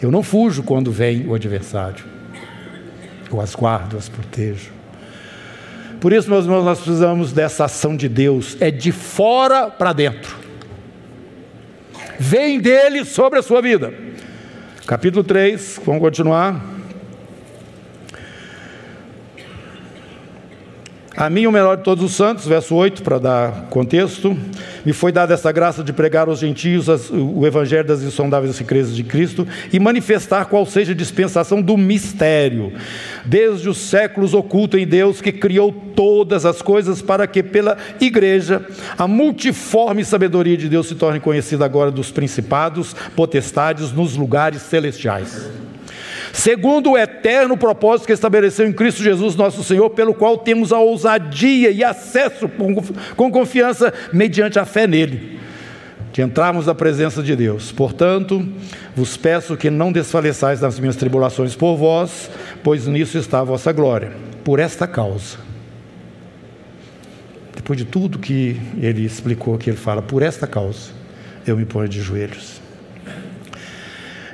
Eu 0.00 0.10
não 0.10 0.22
fujo 0.22 0.62
quando 0.62 0.92
vem 0.92 1.26
o 1.26 1.34
adversário. 1.34 2.04
Eu 3.32 3.40
as 3.40 3.54
guardo, 3.54 3.96
as 3.96 4.08
protejo. 4.08 4.72
Por 6.00 6.12
isso, 6.12 6.30
meus 6.30 6.46
irmãos, 6.46 6.64
nós 6.64 6.78
precisamos 6.80 7.32
dessa 7.32 7.66
ação 7.66 7.96
de 7.96 8.08
Deus, 8.08 8.56
é 8.60 8.70
de 8.70 8.90
fora 8.90 9.70
para 9.70 9.92
dentro. 9.92 10.34
Vem 12.18 12.58
dele 12.58 13.04
sobre 13.04 13.38
a 13.38 13.42
sua 13.42 13.60
vida. 13.60 13.92
Capítulo 14.86 15.22
3, 15.22 15.80
vamos 15.84 16.00
continuar. 16.00 16.79
A 21.20 21.28
mim, 21.28 21.46
o 21.46 21.52
melhor 21.52 21.76
de 21.76 21.82
todos 21.82 22.02
os 22.02 22.12
santos, 22.12 22.46
verso 22.46 22.74
8, 22.74 23.02
para 23.02 23.18
dar 23.18 23.66
contexto, 23.68 24.34
me 24.86 24.94
foi 24.94 25.12
dada 25.12 25.34
essa 25.34 25.52
graça 25.52 25.84
de 25.84 25.92
pregar 25.92 26.28
aos 26.28 26.38
gentios 26.38 26.86
o 27.10 27.46
evangelho 27.46 27.86
das 27.86 28.00
insondáveis 28.00 28.58
riquezas 28.58 28.96
de 28.96 29.04
Cristo 29.04 29.46
e 29.70 29.78
manifestar 29.78 30.46
qual 30.46 30.64
seja 30.64 30.92
a 30.92 30.94
dispensação 30.94 31.60
do 31.60 31.76
mistério, 31.76 32.72
desde 33.22 33.68
os 33.68 33.76
séculos 33.76 34.32
oculto 34.32 34.78
em 34.78 34.86
Deus 34.86 35.20
que 35.20 35.30
criou 35.30 35.70
todas 35.94 36.46
as 36.46 36.62
coisas 36.62 37.02
para 37.02 37.26
que 37.26 37.42
pela 37.42 37.76
igreja 38.00 38.64
a 38.96 39.06
multiforme 39.06 40.06
sabedoria 40.06 40.56
de 40.56 40.70
Deus 40.70 40.88
se 40.88 40.94
torne 40.94 41.20
conhecida 41.20 41.66
agora 41.66 41.90
dos 41.90 42.10
principados, 42.10 42.96
potestades 43.14 43.92
nos 43.92 44.16
lugares 44.16 44.62
celestiais 44.62 45.50
segundo 46.32 46.92
o 46.92 46.98
eterno 46.98 47.56
propósito 47.56 48.06
que 48.06 48.12
estabeleceu 48.12 48.66
em 48.66 48.72
Cristo 48.72 49.02
Jesus, 49.02 49.34
nosso 49.36 49.62
Senhor, 49.64 49.90
pelo 49.90 50.14
qual 50.14 50.38
temos 50.38 50.72
a 50.72 50.78
ousadia 50.78 51.70
e 51.70 51.82
acesso 51.82 52.48
com 53.16 53.30
confiança 53.30 53.92
mediante 54.12 54.58
a 54.58 54.64
fé 54.64 54.86
nele, 54.86 55.38
de 56.12 56.22
entrarmos 56.22 56.66
na 56.66 56.74
presença 56.74 57.22
de 57.22 57.34
Deus. 57.34 57.72
Portanto, 57.72 58.46
vos 58.94 59.16
peço 59.16 59.56
que 59.56 59.70
não 59.70 59.92
desfaleçais 59.92 60.60
nas 60.60 60.78
minhas 60.78 60.96
tribulações 60.96 61.54
por 61.54 61.76
vós, 61.76 62.30
pois 62.62 62.86
nisso 62.86 63.18
está 63.18 63.40
a 63.40 63.44
vossa 63.44 63.72
glória. 63.72 64.12
Por 64.44 64.58
esta 64.58 64.86
causa. 64.86 65.38
Depois 67.54 67.78
de 67.78 67.84
tudo 67.84 68.18
que 68.18 68.60
ele 68.80 69.04
explicou 69.04 69.54
aqui, 69.54 69.70
ele 69.70 69.76
fala: 69.76 70.00
por 70.00 70.22
esta 70.22 70.46
causa 70.46 70.90
eu 71.46 71.56
me 71.56 71.64
ponho 71.64 71.88
de 71.88 72.00
joelhos 72.00 72.59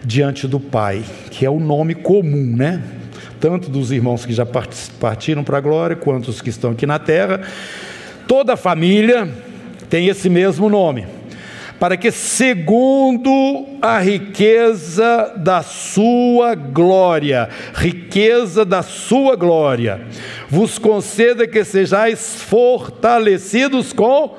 diante 0.06 0.46
do 0.46 0.60
Pai, 0.60 1.02
que 1.32 1.44
é 1.44 1.50
o 1.50 1.58
nome 1.58 1.94
comum, 1.96 2.54
né? 2.56 2.80
Tanto 3.40 3.68
dos 3.68 3.90
irmãos 3.90 4.24
que 4.24 4.32
já 4.32 4.46
partiram 5.00 5.42
para 5.42 5.58
a 5.58 5.60
glória, 5.60 5.96
quanto 5.96 6.28
os 6.28 6.40
que 6.40 6.48
estão 6.48 6.70
aqui 6.70 6.86
na 6.86 6.98
terra. 6.98 7.40
Toda 8.28 8.56
família 8.56 9.28
tem 9.90 10.06
esse 10.06 10.30
mesmo 10.30 10.68
nome. 10.68 11.06
para 11.78 11.96
que, 11.96 12.10
segundo 12.10 13.66
a 13.82 13.98
riqueza 13.98 15.34
da 15.36 15.62
sua 15.62 16.54
glória, 16.54 17.50
riqueza 17.74 18.64
da 18.64 18.82
sua 18.82 19.36
glória, 19.36 20.00
vos 20.48 20.78
conceda 20.78 21.46
que 21.46 21.62
sejais 21.64 22.40
fortalecidos 22.40 23.92
com 23.92 24.36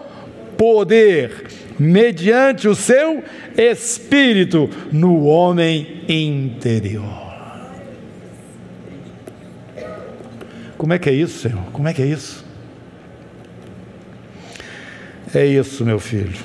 poder, 0.57 1.45
mediante 1.79 2.67
o 2.67 2.75
seu 2.75 3.23
espírito 3.55 4.69
no 4.91 5.25
homem 5.25 6.03
interior. 6.07 7.27
Como 10.77 10.93
é 10.93 10.99
que 10.99 11.09
é 11.09 11.13
isso, 11.13 11.39
Senhor? 11.39 11.63
Como 11.71 11.87
é 11.87 11.93
que 11.93 12.01
é 12.01 12.05
isso? 12.05 12.45
É 15.33 15.45
isso, 15.45 15.83
meu 15.83 15.99
filho. 15.99 16.37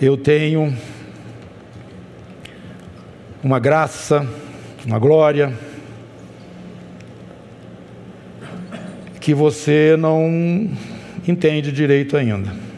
Eu 0.00 0.16
tenho 0.16 0.74
uma 3.42 3.58
graça, 3.58 4.26
uma 4.86 4.98
glória, 4.98 5.52
que 9.20 9.34
você 9.34 9.96
não 9.98 10.70
entende 11.26 11.70
direito 11.70 12.16
ainda. 12.16 12.71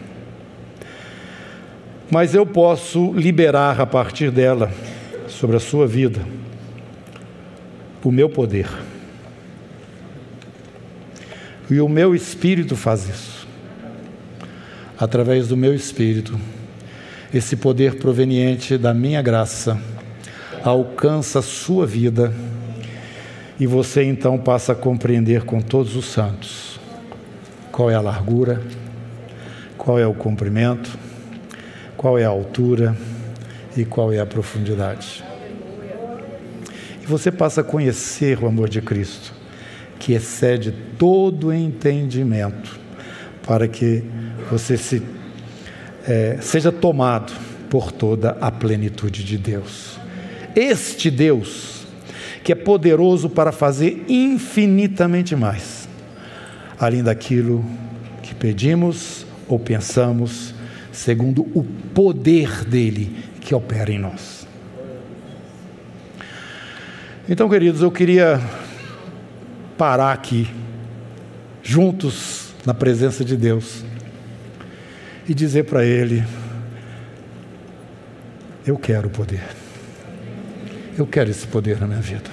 Mas 2.10 2.34
eu 2.34 2.44
posso 2.44 3.12
liberar 3.12 3.80
a 3.80 3.86
partir 3.86 4.30
dela, 4.30 4.70
sobre 5.28 5.56
a 5.56 5.60
sua 5.60 5.86
vida, 5.86 6.20
o 8.02 8.10
meu 8.10 8.28
poder. 8.28 8.68
E 11.70 11.80
o 11.80 11.88
meu 11.88 12.14
espírito 12.14 12.76
faz 12.76 13.08
isso. 13.08 13.48
Através 14.98 15.48
do 15.48 15.56
meu 15.56 15.74
espírito, 15.74 16.38
esse 17.32 17.56
poder 17.56 17.96
proveniente 17.96 18.78
da 18.78 18.94
minha 18.94 19.20
graça 19.20 19.78
alcança 20.62 21.40
a 21.40 21.42
sua 21.42 21.86
vida 21.86 22.32
e 23.58 23.66
você 23.66 24.04
então 24.04 24.38
passa 24.38 24.72
a 24.72 24.76
compreender 24.76 25.44
com 25.44 25.60
todos 25.60 25.96
os 25.96 26.06
santos 26.06 26.78
qual 27.72 27.90
é 27.90 27.94
a 27.94 28.00
largura, 28.00 28.62
qual 29.76 29.98
é 29.98 30.06
o 30.06 30.14
comprimento, 30.14 30.96
qual 32.04 32.18
é 32.18 32.24
a 32.26 32.28
altura 32.28 32.94
e 33.74 33.82
qual 33.82 34.12
é 34.12 34.18
a 34.18 34.26
profundidade. 34.26 35.24
E 37.02 37.06
você 37.06 37.32
passa 37.32 37.62
a 37.62 37.64
conhecer 37.64 38.44
o 38.44 38.46
amor 38.46 38.68
de 38.68 38.82
Cristo, 38.82 39.32
que 39.98 40.12
excede 40.12 40.74
todo 40.98 41.50
entendimento, 41.50 42.78
para 43.46 43.66
que 43.66 44.04
você 44.50 44.76
se, 44.76 45.02
é, 46.06 46.36
seja 46.42 46.70
tomado 46.70 47.32
por 47.70 47.90
toda 47.90 48.36
a 48.38 48.50
plenitude 48.50 49.24
de 49.24 49.38
Deus. 49.38 49.98
Este 50.54 51.10
Deus, 51.10 51.86
que 52.42 52.52
é 52.52 52.54
poderoso 52.54 53.30
para 53.30 53.50
fazer 53.50 54.04
infinitamente 54.10 55.34
mais, 55.34 55.88
além 56.78 57.02
daquilo 57.02 57.64
que 58.22 58.34
pedimos 58.34 59.24
ou 59.48 59.58
pensamos, 59.58 60.53
segundo 60.94 61.42
o 61.54 61.64
poder 61.92 62.64
dele 62.64 63.24
que 63.40 63.54
opera 63.54 63.92
em 63.92 63.98
nós. 63.98 64.46
Então, 67.28 67.48
queridos, 67.48 67.82
eu 67.82 67.90
queria 67.90 68.40
parar 69.76 70.12
aqui, 70.12 70.48
juntos 71.62 72.54
na 72.64 72.72
presença 72.72 73.24
de 73.24 73.36
Deus, 73.36 73.84
e 75.28 75.34
dizer 75.34 75.64
para 75.64 75.84
Ele: 75.84 76.24
Eu 78.66 78.76
quero 78.76 79.10
poder. 79.10 79.44
Eu 80.96 81.06
quero 81.06 81.30
esse 81.30 81.46
poder 81.46 81.80
na 81.80 81.86
minha 81.86 82.00
vida. 82.00 82.30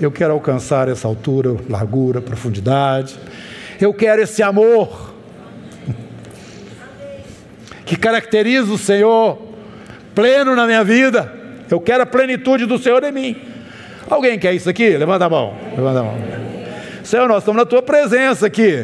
Eu 0.00 0.10
quero 0.10 0.32
alcançar 0.32 0.88
essa 0.88 1.06
altura, 1.06 1.56
largura, 1.68 2.20
profundidade. 2.20 3.18
Eu 3.80 3.92
quero 3.92 4.22
esse 4.22 4.42
amor 4.42 5.11
que 7.92 7.96
caracteriza 7.98 8.72
o 8.72 8.78
Senhor 8.78 9.38
pleno 10.14 10.56
na 10.56 10.64
minha 10.64 10.82
vida. 10.82 11.30
Eu 11.70 11.78
quero 11.78 12.02
a 12.02 12.06
plenitude 12.06 12.64
do 12.64 12.78
Senhor 12.78 13.04
em 13.04 13.12
mim. 13.12 13.36
Alguém 14.08 14.38
quer 14.38 14.54
isso 14.54 14.70
aqui? 14.70 14.96
Levanta 14.96 15.26
a 15.26 15.28
mão. 15.28 15.54
Levanta 15.76 16.00
a 16.00 16.02
mão. 16.02 16.14
Senhor, 17.04 17.28
nós 17.28 17.42
estamos 17.42 17.58
na 17.58 17.66
tua 17.66 17.82
presença 17.82 18.46
aqui. 18.46 18.82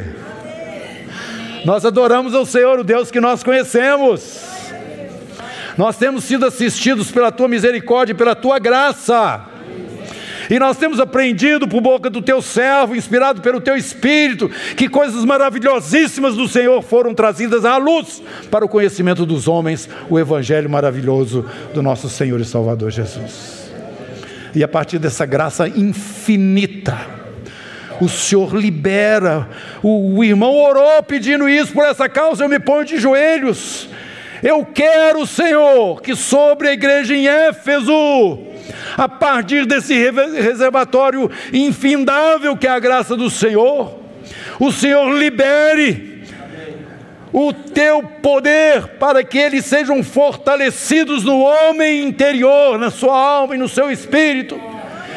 Nós 1.64 1.86
adoramos 1.86 2.34
ao 2.34 2.44
Senhor, 2.44 2.78
o 2.78 2.84
Deus 2.84 3.10
que 3.10 3.18
nós 3.18 3.42
conhecemos. 3.42 4.42
Nós 5.78 5.96
temos 5.96 6.24
sido 6.24 6.44
assistidos 6.44 7.10
pela 7.10 7.32
tua 7.32 7.48
misericórdia 7.48 8.12
e 8.12 8.16
pela 8.16 8.34
tua 8.34 8.58
graça. 8.58 9.40
E 10.50 10.58
nós 10.58 10.76
temos 10.78 10.98
aprendido 10.98 11.68
por 11.68 11.80
boca 11.80 12.08
do 12.08 12.22
teu 12.22 12.40
servo, 12.40 12.96
inspirado 12.96 13.42
pelo 13.42 13.60
teu 13.60 13.76
espírito, 13.76 14.50
que 14.76 14.88
coisas 14.88 15.24
maravilhosíssimas 15.24 16.34
do 16.36 16.48
Senhor 16.48 16.82
foram 16.82 17.14
trazidas 17.14 17.64
à 17.64 17.76
luz 17.76 18.22
para 18.50 18.64
o 18.64 18.68
conhecimento 18.68 19.26
dos 19.26 19.46
homens, 19.46 19.88
o 20.08 20.18
evangelho 20.18 20.70
maravilhoso 20.70 21.44
do 21.74 21.82
nosso 21.82 22.08
Senhor 22.08 22.40
e 22.40 22.44
Salvador 22.44 22.90
Jesus. 22.90 23.70
E 24.54 24.64
a 24.64 24.68
partir 24.68 24.98
dessa 24.98 25.26
graça 25.26 25.68
infinita, 25.68 26.96
o 28.00 28.08
Senhor 28.08 28.54
libera. 28.56 29.48
O, 29.82 30.22
irmão 30.24 30.54
orou 30.54 31.02
pedindo 31.02 31.48
isso 31.48 31.72
por 31.72 31.84
essa 31.84 32.08
causa, 32.08 32.44
eu 32.44 32.48
me 32.48 32.58
ponho 32.58 32.84
de 32.84 32.98
joelhos. 32.98 33.88
Eu 34.42 34.64
quero, 34.64 35.26
Senhor, 35.26 36.00
que 36.00 36.14
sobre 36.14 36.68
a 36.68 36.72
igreja 36.72 37.14
em 37.14 37.26
Éfeso 37.26 38.47
a 38.96 39.08
partir 39.08 39.66
desse 39.66 39.94
reservatório 39.94 41.30
infindável 41.52 42.56
que 42.56 42.66
é 42.66 42.70
a 42.70 42.78
graça 42.78 43.16
do 43.16 43.30
Senhor, 43.30 43.98
o 44.60 44.72
Senhor 44.72 45.10
libere 45.12 46.24
o 47.32 47.52
teu 47.52 48.02
poder 48.02 48.86
para 48.98 49.22
que 49.22 49.38
eles 49.38 49.64
sejam 49.64 50.02
fortalecidos 50.02 51.24
no 51.24 51.40
homem 51.40 52.04
interior, 52.04 52.78
na 52.78 52.90
sua 52.90 53.16
alma 53.16 53.54
e 53.54 53.58
no 53.58 53.68
seu 53.68 53.90
espírito, 53.90 54.58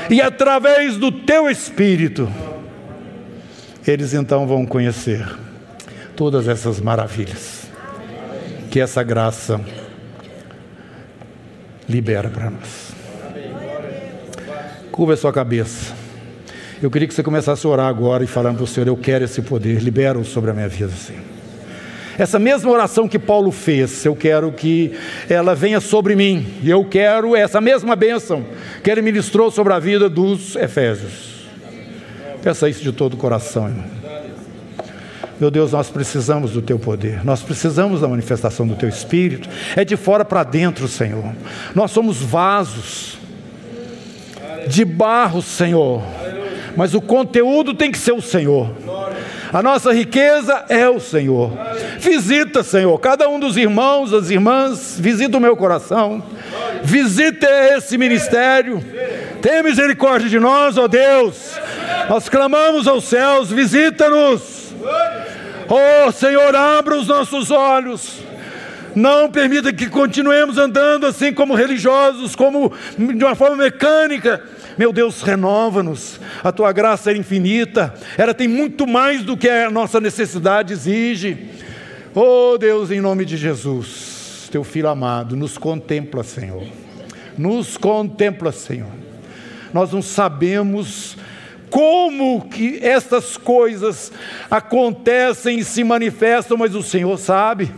e 0.09 0.21
através 0.21 0.97
do 0.97 1.11
teu 1.11 1.49
espírito, 1.49 2.31
eles 3.87 4.13
então 4.13 4.45
vão 4.45 4.65
conhecer 4.65 5.25
todas 6.15 6.47
essas 6.47 6.79
maravilhas 6.79 7.61
que 8.69 8.79
essa 8.79 9.03
graça 9.03 9.59
libera 11.89 12.29
para 12.29 12.49
nós. 12.49 12.90
Curva 15.01 15.15
a 15.15 15.17
sua 15.17 15.33
cabeça. 15.33 15.95
Eu 16.79 16.91
queria 16.91 17.07
que 17.07 17.13
você 17.15 17.23
começasse 17.23 17.65
a 17.65 17.69
orar 17.71 17.87
agora 17.87 18.23
e 18.23 18.27
falando 18.27 18.57
para 18.57 18.65
o 18.65 18.67
Senhor: 18.67 18.87
Eu 18.87 18.95
quero 18.95 19.25
esse 19.25 19.41
poder, 19.41 19.81
libera-o 19.81 20.23
sobre 20.23 20.51
a 20.51 20.53
minha 20.53 20.67
vida, 20.67 20.91
Senhor. 20.91 21.23
Essa 22.19 22.37
mesma 22.37 22.69
oração 22.69 23.07
que 23.07 23.17
Paulo 23.17 23.51
fez, 23.51 24.05
eu 24.05 24.15
quero 24.15 24.51
que 24.51 24.93
ela 25.27 25.55
venha 25.55 25.81
sobre 25.81 26.15
mim. 26.15 26.45
E 26.61 26.69
eu 26.69 26.85
quero 26.85 27.35
essa 27.35 27.59
mesma 27.59 27.95
bênção 27.95 28.45
que 28.83 28.91
ele 28.91 29.01
ministrou 29.01 29.49
sobre 29.49 29.73
a 29.73 29.79
vida 29.79 30.07
dos 30.07 30.55
Efésios. 30.55 31.47
Peça 32.43 32.69
isso 32.69 32.83
de 32.83 32.91
todo 32.91 33.15
o 33.15 33.17
coração, 33.17 33.69
irmão. 33.69 33.85
Meu 35.39 35.49
Deus, 35.49 35.71
nós 35.71 35.89
precisamos 35.89 36.51
do 36.51 36.61
Teu 36.61 36.77
poder, 36.77 37.25
nós 37.25 37.41
precisamos 37.41 38.01
da 38.01 38.07
manifestação 38.07 38.67
do 38.67 38.75
Teu 38.75 38.87
Espírito. 38.87 39.49
É 39.75 39.83
de 39.83 39.97
fora 39.97 40.23
para 40.23 40.43
dentro, 40.43 40.87
Senhor. 40.87 41.33
Nós 41.73 41.89
somos 41.89 42.21
vasos 42.21 43.19
de 44.67 44.85
barro, 44.85 45.41
Senhor. 45.41 46.01
Mas 46.75 46.93
o 46.93 47.01
conteúdo 47.01 47.73
tem 47.73 47.91
que 47.91 47.97
ser 47.97 48.13
o 48.13 48.21
Senhor. 48.21 48.71
A 49.51 49.61
nossa 49.61 49.93
riqueza 49.93 50.63
é 50.69 50.87
o 50.87 50.99
Senhor. 50.99 51.51
Visita, 51.99 52.63
Senhor, 52.63 52.97
cada 52.99 53.27
um 53.27 53.37
dos 53.37 53.57
irmãos, 53.57 54.13
as 54.13 54.29
irmãs, 54.29 54.95
visita 54.97 55.37
o 55.37 55.41
meu 55.41 55.57
coração. 55.57 56.23
Visita 56.83 57.47
esse 57.75 57.97
ministério. 57.97 58.83
Tenha 59.41 59.61
misericórdia 59.61 60.29
de 60.29 60.39
nós, 60.39 60.77
ó 60.77 60.87
Deus. 60.87 61.59
Nós 62.09 62.29
clamamos 62.29 62.87
aos 62.87 63.03
céus, 63.03 63.51
visita-nos. 63.51 64.73
Oh, 65.69 66.11
Senhor, 66.11 66.55
abra 66.55 66.95
os 66.95 67.07
nossos 67.07 67.51
olhos. 67.51 68.30
Não 68.95 69.29
permita 69.29 69.71
que 69.71 69.89
continuemos 69.89 70.57
andando 70.57 71.05
assim 71.05 71.33
como 71.33 71.55
religiosos, 71.55 72.35
como 72.35 72.71
de 72.97 73.23
uma 73.23 73.35
forma 73.35 73.55
mecânica. 73.55 74.43
Meu 74.77 74.91
Deus, 74.91 75.21
renova-nos. 75.21 76.19
A 76.43 76.51
tua 76.51 76.71
graça 76.71 77.11
é 77.11 77.17
infinita. 77.17 77.93
Ela 78.17 78.33
tem 78.33 78.47
muito 78.47 78.85
mais 78.85 79.23
do 79.23 79.37
que 79.37 79.49
a 79.49 79.69
nossa 79.69 79.99
necessidade 79.99 80.73
exige. 80.73 81.49
Oh 82.13 82.57
Deus, 82.57 82.91
em 82.91 82.99
nome 82.99 83.23
de 83.23 83.37
Jesus, 83.37 84.49
teu 84.51 84.63
filho 84.63 84.89
amado, 84.89 85.35
nos 85.35 85.57
contempla, 85.57 86.23
Senhor. 86.23 86.63
Nos 87.37 87.77
contempla, 87.77 88.51
Senhor. 88.51 88.91
Nós 89.73 89.93
não 89.93 90.01
sabemos 90.01 91.15
como 91.69 92.49
que 92.49 92.79
estas 92.81 93.37
coisas 93.37 94.11
acontecem 94.49 95.59
e 95.59 95.63
se 95.63 95.83
manifestam, 95.83 96.57
mas 96.57 96.75
o 96.75 96.83
Senhor 96.83 97.17
sabe. 97.17 97.71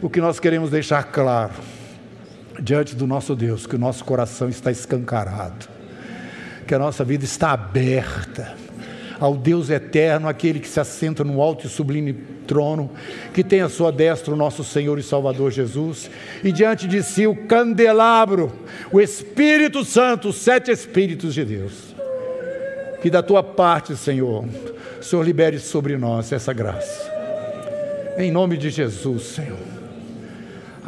O 0.00 0.08
que 0.08 0.20
nós 0.20 0.38
queremos 0.38 0.70
deixar 0.70 1.04
claro 1.04 1.52
diante 2.60 2.94
do 2.94 3.06
nosso 3.06 3.34
Deus, 3.34 3.66
que 3.66 3.76
o 3.76 3.78
nosso 3.78 4.04
coração 4.04 4.48
está 4.48 4.70
escancarado, 4.70 5.68
que 6.66 6.74
a 6.74 6.78
nossa 6.78 7.04
vida 7.04 7.24
está 7.24 7.52
aberta 7.52 8.56
ao 9.18 9.36
Deus 9.36 9.70
eterno, 9.70 10.28
aquele 10.28 10.60
que 10.60 10.68
se 10.68 10.78
assenta 10.78 11.24
no 11.24 11.40
alto 11.42 11.66
e 11.66 11.70
sublime 11.70 12.12
trono, 12.46 12.90
que 13.34 13.42
tem 13.42 13.60
a 13.60 13.68
sua 13.68 13.90
destra 13.90 14.32
o 14.32 14.36
nosso 14.36 14.62
Senhor 14.62 14.98
e 14.98 15.02
Salvador 15.02 15.50
Jesus, 15.50 16.10
e 16.42 16.52
diante 16.52 16.86
de 16.86 17.02
si 17.02 17.26
o 17.26 17.34
candelabro, 17.34 18.52
o 18.92 19.00
Espírito 19.00 19.84
Santo, 19.84 20.28
os 20.28 20.36
sete 20.36 20.70
Espíritos 20.70 21.34
de 21.34 21.44
Deus. 21.44 21.94
Que 23.02 23.10
da 23.10 23.22
tua 23.22 23.42
parte, 23.42 23.96
Senhor, 23.96 24.44
Senhor 25.00 25.22
libere 25.22 25.58
sobre 25.58 25.96
nós 25.96 26.32
essa 26.32 26.52
graça. 26.52 27.12
Em 28.16 28.32
nome 28.32 28.56
de 28.56 28.70
Jesus, 28.70 29.22
Senhor. 29.22 29.77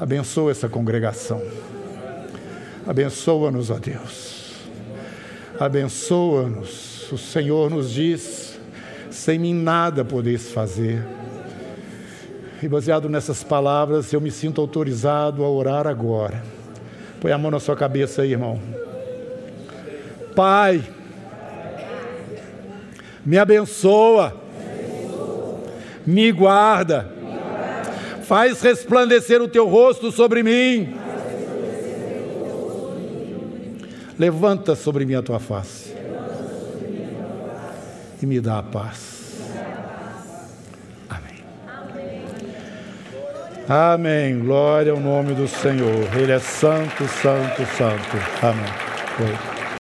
Abençoa 0.01 0.51
essa 0.51 0.69
congregação. 0.69 1.43
Abençoa-nos, 2.87 3.71
ó 3.71 3.79
Deus. 3.79 4.55
Abençoa-nos 5.59 6.91
o 7.13 7.19
Senhor 7.19 7.71
nos 7.71 7.91
diz: 7.91 8.59
sem 9.11 9.39
mim 9.39 9.55
nada 9.55 10.05
podeis 10.05 10.51
fazer. 10.53 11.05
E 12.63 12.69
baseado 12.69 13.09
nessas 13.09 13.43
palavras, 13.43 14.13
eu 14.13 14.21
me 14.21 14.31
sinto 14.31 14.61
autorizado 14.61 15.45
a 15.45 15.49
orar 15.49 15.87
agora. 15.87 16.43
Põe 17.21 17.33
a 17.33 17.39
mão 17.39 17.51
na 17.51 17.61
sua 17.61 17.75
cabeça 17.75 18.23
aí, 18.23 18.33
irmão. 18.33 18.61
Pai, 20.35 20.83
me 23.25 23.39
abençoa, 23.39 24.35
me 26.07 26.31
guarda, 26.33 27.11
faz 28.31 28.63
resplandecer 28.63 29.43
o 29.43 29.49
teu 29.49 29.67
rosto 29.67 30.13
sobre 30.13 30.45
mim. 30.45 30.95
Levanta 34.17 34.77
sobre 34.77 35.05
mim 35.05 35.15
a 35.15 35.23
tua 35.23 35.41
face 35.41 35.93
e 38.23 38.27
me 38.27 38.41
dá 38.41 38.61
a 38.61 38.63
paz. 38.63 39.41
Amém. 41.09 41.45
Amém. 43.69 44.39
Glória 44.39 44.93
ao 44.93 45.01
nome 45.01 45.35
do 45.35 45.49
Senhor. 45.49 46.17
Ele 46.17 46.31
é 46.31 46.39
santo, 46.39 47.09
santo, 47.09 47.67
santo. 47.77 48.17
Amém. 48.47 49.60